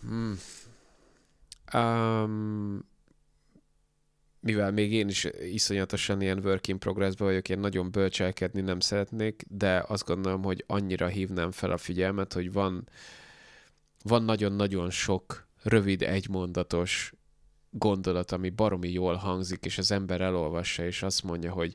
[0.00, 0.38] Hmm.
[1.74, 2.84] Um,
[4.40, 9.44] mivel még én is iszonyatosan ilyen work in progress vagyok, én nagyon bölcselkedni nem szeretnék,
[9.48, 12.88] de azt gondolom, hogy annyira hívnám fel a figyelmet, hogy van,
[14.02, 17.12] van nagyon-nagyon sok rövid, egymondatos
[17.70, 21.74] gondolat, ami baromi jól hangzik, és az ember elolvassa, és azt mondja, hogy,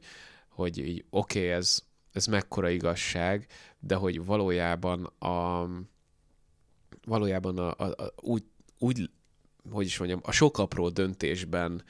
[0.50, 3.48] hogy oké, okay, ez, ez mekkora igazság,
[3.80, 5.68] de hogy valójában a
[7.06, 8.44] valójában a, a, a, úgy,
[8.80, 9.10] úgy,
[9.72, 11.84] hogy is mondjam, a sok apró döntésben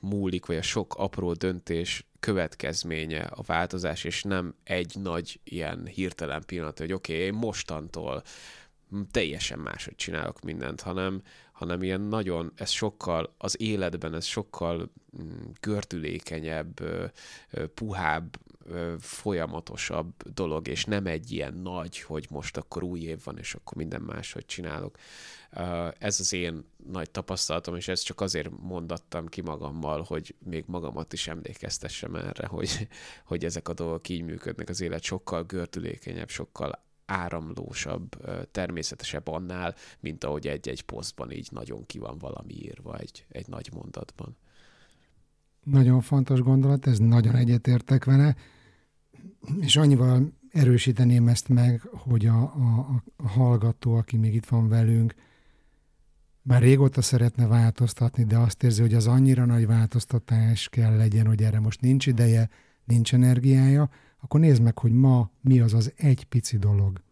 [0.00, 6.42] múlik, vagy a sok apró döntés következménye a változás, és nem egy nagy ilyen hirtelen
[6.46, 8.22] pillanat, hogy oké, okay, én mostantól
[9.10, 14.92] teljesen máshogy csinálok mindent, hanem, hanem ilyen nagyon, ez sokkal, az életben ez sokkal
[15.22, 16.80] mm, gördülékenyebb,
[17.74, 18.38] puhább,
[18.98, 23.76] folyamatosabb dolog, és nem egy ilyen nagy, hogy most akkor új év van, és akkor
[23.76, 24.98] minden máshogy csinálok.
[25.98, 31.12] Ez az én nagy tapasztalatom, és ezt csak azért mondattam ki magammal, hogy még magamat
[31.12, 32.88] is emlékeztessem erre, hogy,
[33.30, 34.68] hogy ezek a dolgok így működnek.
[34.68, 38.16] Az élet sokkal gördülékenyebb, sokkal áramlósabb,
[38.50, 43.70] természetesebb annál, mint ahogy egy-egy posztban így nagyon ki van valami írva egy, egy nagy
[43.72, 44.36] mondatban.
[45.64, 48.36] Nagyon fontos gondolat, ez nagyon egyetértek vele,
[49.60, 55.14] és annyival erősíteném ezt meg, hogy a, a, a hallgató, aki még itt van velünk,
[56.48, 61.42] már régóta szeretne változtatni, de azt érzi, hogy az annyira nagy változtatás kell legyen, hogy
[61.42, 62.48] erre most nincs ideje,
[62.84, 67.02] nincs energiája, akkor nézd meg, hogy ma mi az az egy pici dolog.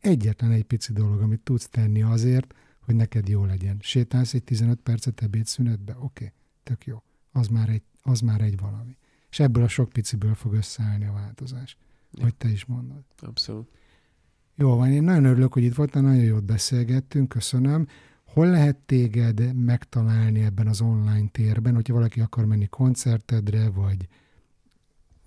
[0.00, 3.76] Egyetlen egy pici dolog, amit tudsz tenni azért, hogy neked jó legyen.
[3.80, 5.92] Sétálsz egy 15 percet ebédszünetbe?
[5.92, 6.32] Oké, okay,
[6.62, 7.02] tök jó.
[7.32, 8.96] Az már, egy, az már egy valami.
[9.30, 11.76] És ebből a sok piciből fog összeállni a változás.
[12.12, 12.22] Ja.
[12.22, 13.04] Hogy te is mondod.
[13.18, 13.68] Abszolút.
[14.54, 17.86] Jó van, én nagyon örülök, hogy itt voltál, nagyon jót beszélgettünk, köszönöm.
[18.32, 24.08] Hol lehet téged megtalálni ebben az online térben, hogyha valaki akar menni koncertedre, vagy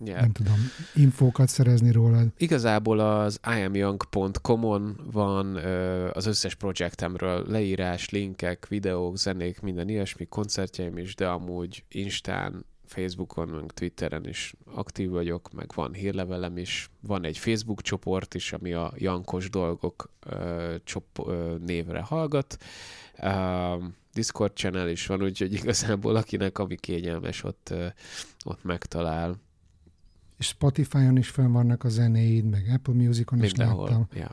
[0.06, 0.22] yeah.
[0.22, 0.58] nem tudom,
[0.96, 2.28] infókat szerezni rólad?
[2.38, 10.98] Igazából az iamyoung.com-on van ö, az összes projektemről leírás, linkek, videók, zenék, minden ilyesmi, koncertjeim
[10.98, 17.26] is, de amúgy Instán, Facebookon, meg Twitteren is aktív vagyok, meg van hírlevelem is, van
[17.26, 22.58] egy Facebook csoport is, ami a Jankos Dolgok ö, csop, ö, névre hallgat.
[23.18, 23.84] Uh,
[24.14, 27.88] Discord channel is van, úgyhogy igazából akinek ami kényelmes, ott, ö,
[28.46, 29.36] ott megtalál.
[30.38, 33.84] És Spotify-on is fönn vannak a zenéid, meg Apple Music-on Mindenhol.
[33.84, 34.08] is láttam.
[34.14, 34.32] Yeah.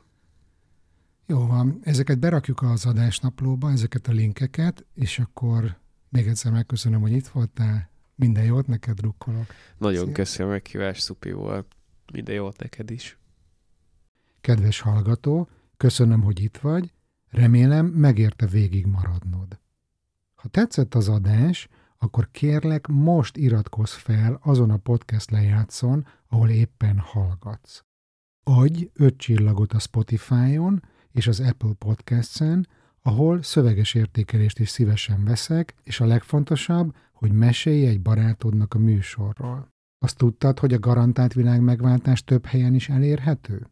[1.27, 5.79] Jó van, ezeket berakjuk az adásnaplóba, ezeket a linkeket, és akkor
[6.09, 7.90] még egyszer megköszönöm, hogy itt voltál,
[8.21, 9.47] minden jót neked drukkolok.
[9.79, 10.13] Nagyon Szia.
[10.13, 11.67] köszönöm a meghívást, szupi volt.
[12.13, 13.19] Minden jót neked is.
[14.41, 16.93] Kedves hallgató, köszönöm, hogy itt vagy.
[17.31, 19.59] Remélem, megérte végig maradnod.
[20.35, 21.69] Ha tetszett az adás,
[21.99, 27.85] akkor kérlek most iratkozz fel azon a podcast lejátszon, ahol éppen hallgatsz.
[28.43, 30.83] Adj öt csillagot a Spotify-on
[31.13, 32.69] és az Apple Podcasts-en,
[33.03, 39.69] ahol szöveges értékelést is szívesen veszek, és a legfontosabb, hogy mesélj egy barátodnak a műsorról.
[39.99, 43.67] Azt tudtad, hogy a garantált világ megváltás több helyen is elérhető?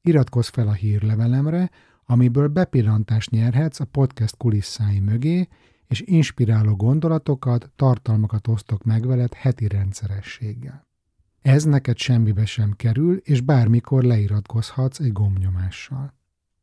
[0.00, 1.70] Iratkozz fel a hírlevelemre,
[2.04, 5.48] amiből bepillantást nyerhetsz a podcast kulisszái mögé,
[5.86, 10.86] és inspiráló gondolatokat, tartalmakat osztok meg veled heti rendszerességgel.
[11.42, 16.14] Ez neked semmibe sem kerül, és bármikor leiratkozhatsz egy gombnyomással.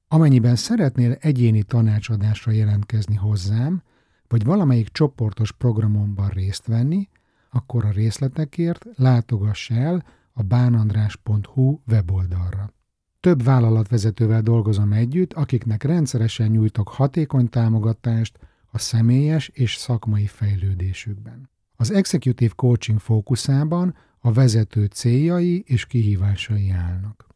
[0.07, 3.81] Amennyiben szeretnél egyéni tanácsadásra jelentkezni hozzám,
[4.29, 7.09] vagy valamelyik csoportos programomban részt venni,
[7.49, 12.73] akkor a részletekért látogass el a bánandrás.hu weboldalra.
[13.19, 18.39] Több vállalatvezetővel dolgozom együtt, akiknek rendszeresen nyújtok hatékony támogatást
[18.71, 21.49] a személyes és szakmai fejlődésükben.
[21.75, 27.28] Az Executive Coaching fókuszában a vezető céljai és kihívásai állnak.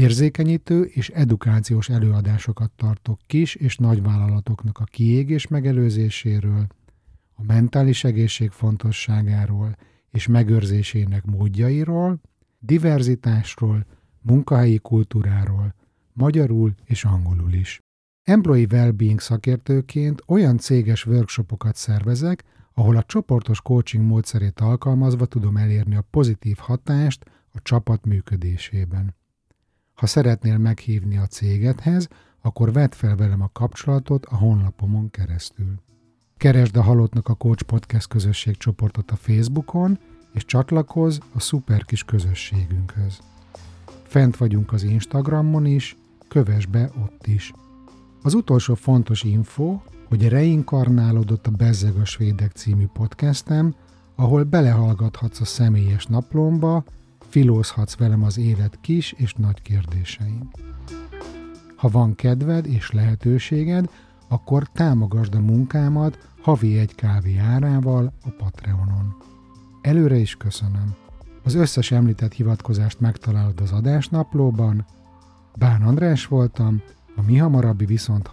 [0.00, 6.66] Érzékenyítő és edukációs előadásokat tartok kis és nagyvállalatoknak a kiégés megelőzéséről,
[7.34, 9.76] a mentális egészség fontosságáról
[10.10, 12.20] és megőrzésének módjairól,
[12.58, 13.86] diverzitásról,
[14.20, 15.74] munkahelyi kultúráról,
[16.12, 17.80] magyarul és angolul is.
[18.22, 22.44] Employee Wellbeing szakértőként olyan céges workshopokat szervezek,
[22.74, 29.14] ahol a csoportos coaching módszerét alkalmazva tudom elérni a pozitív hatást a csapat működésében.
[29.96, 32.08] Ha szeretnél meghívni a cégedhez,
[32.42, 35.74] akkor vedd fel velem a kapcsolatot a honlapomon keresztül.
[36.36, 39.98] Keresd a Halottnak a Coach Podcast közösség csoportot a Facebookon,
[40.32, 43.18] és csatlakozz a szuper kis közösségünkhöz.
[44.02, 45.96] Fent vagyunk az Instagramon is,
[46.28, 47.52] kövess be ott is.
[48.22, 53.74] Az utolsó fontos info, hogy reinkarnálódott a Bezzeg a Svédek című podcastem,
[54.14, 56.84] ahol belehallgathatsz a személyes naplomba,
[57.28, 60.50] filózhatsz velem az élet kis és nagy kérdésein.
[61.76, 63.90] Ha van kedved és lehetőséged,
[64.28, 69.16] akkor támogasd a munkámat havi egy kávé árával a Patreonon.
[69.80, 70.94] Előre is köszönöm.
[71.44, 74.84] Az összes említett hivatkozást megtalálod az adásnaplóban.
[75.54, 76.82] Bán András voltam,
[77.16, 78.26] a mi hamarabbi viszont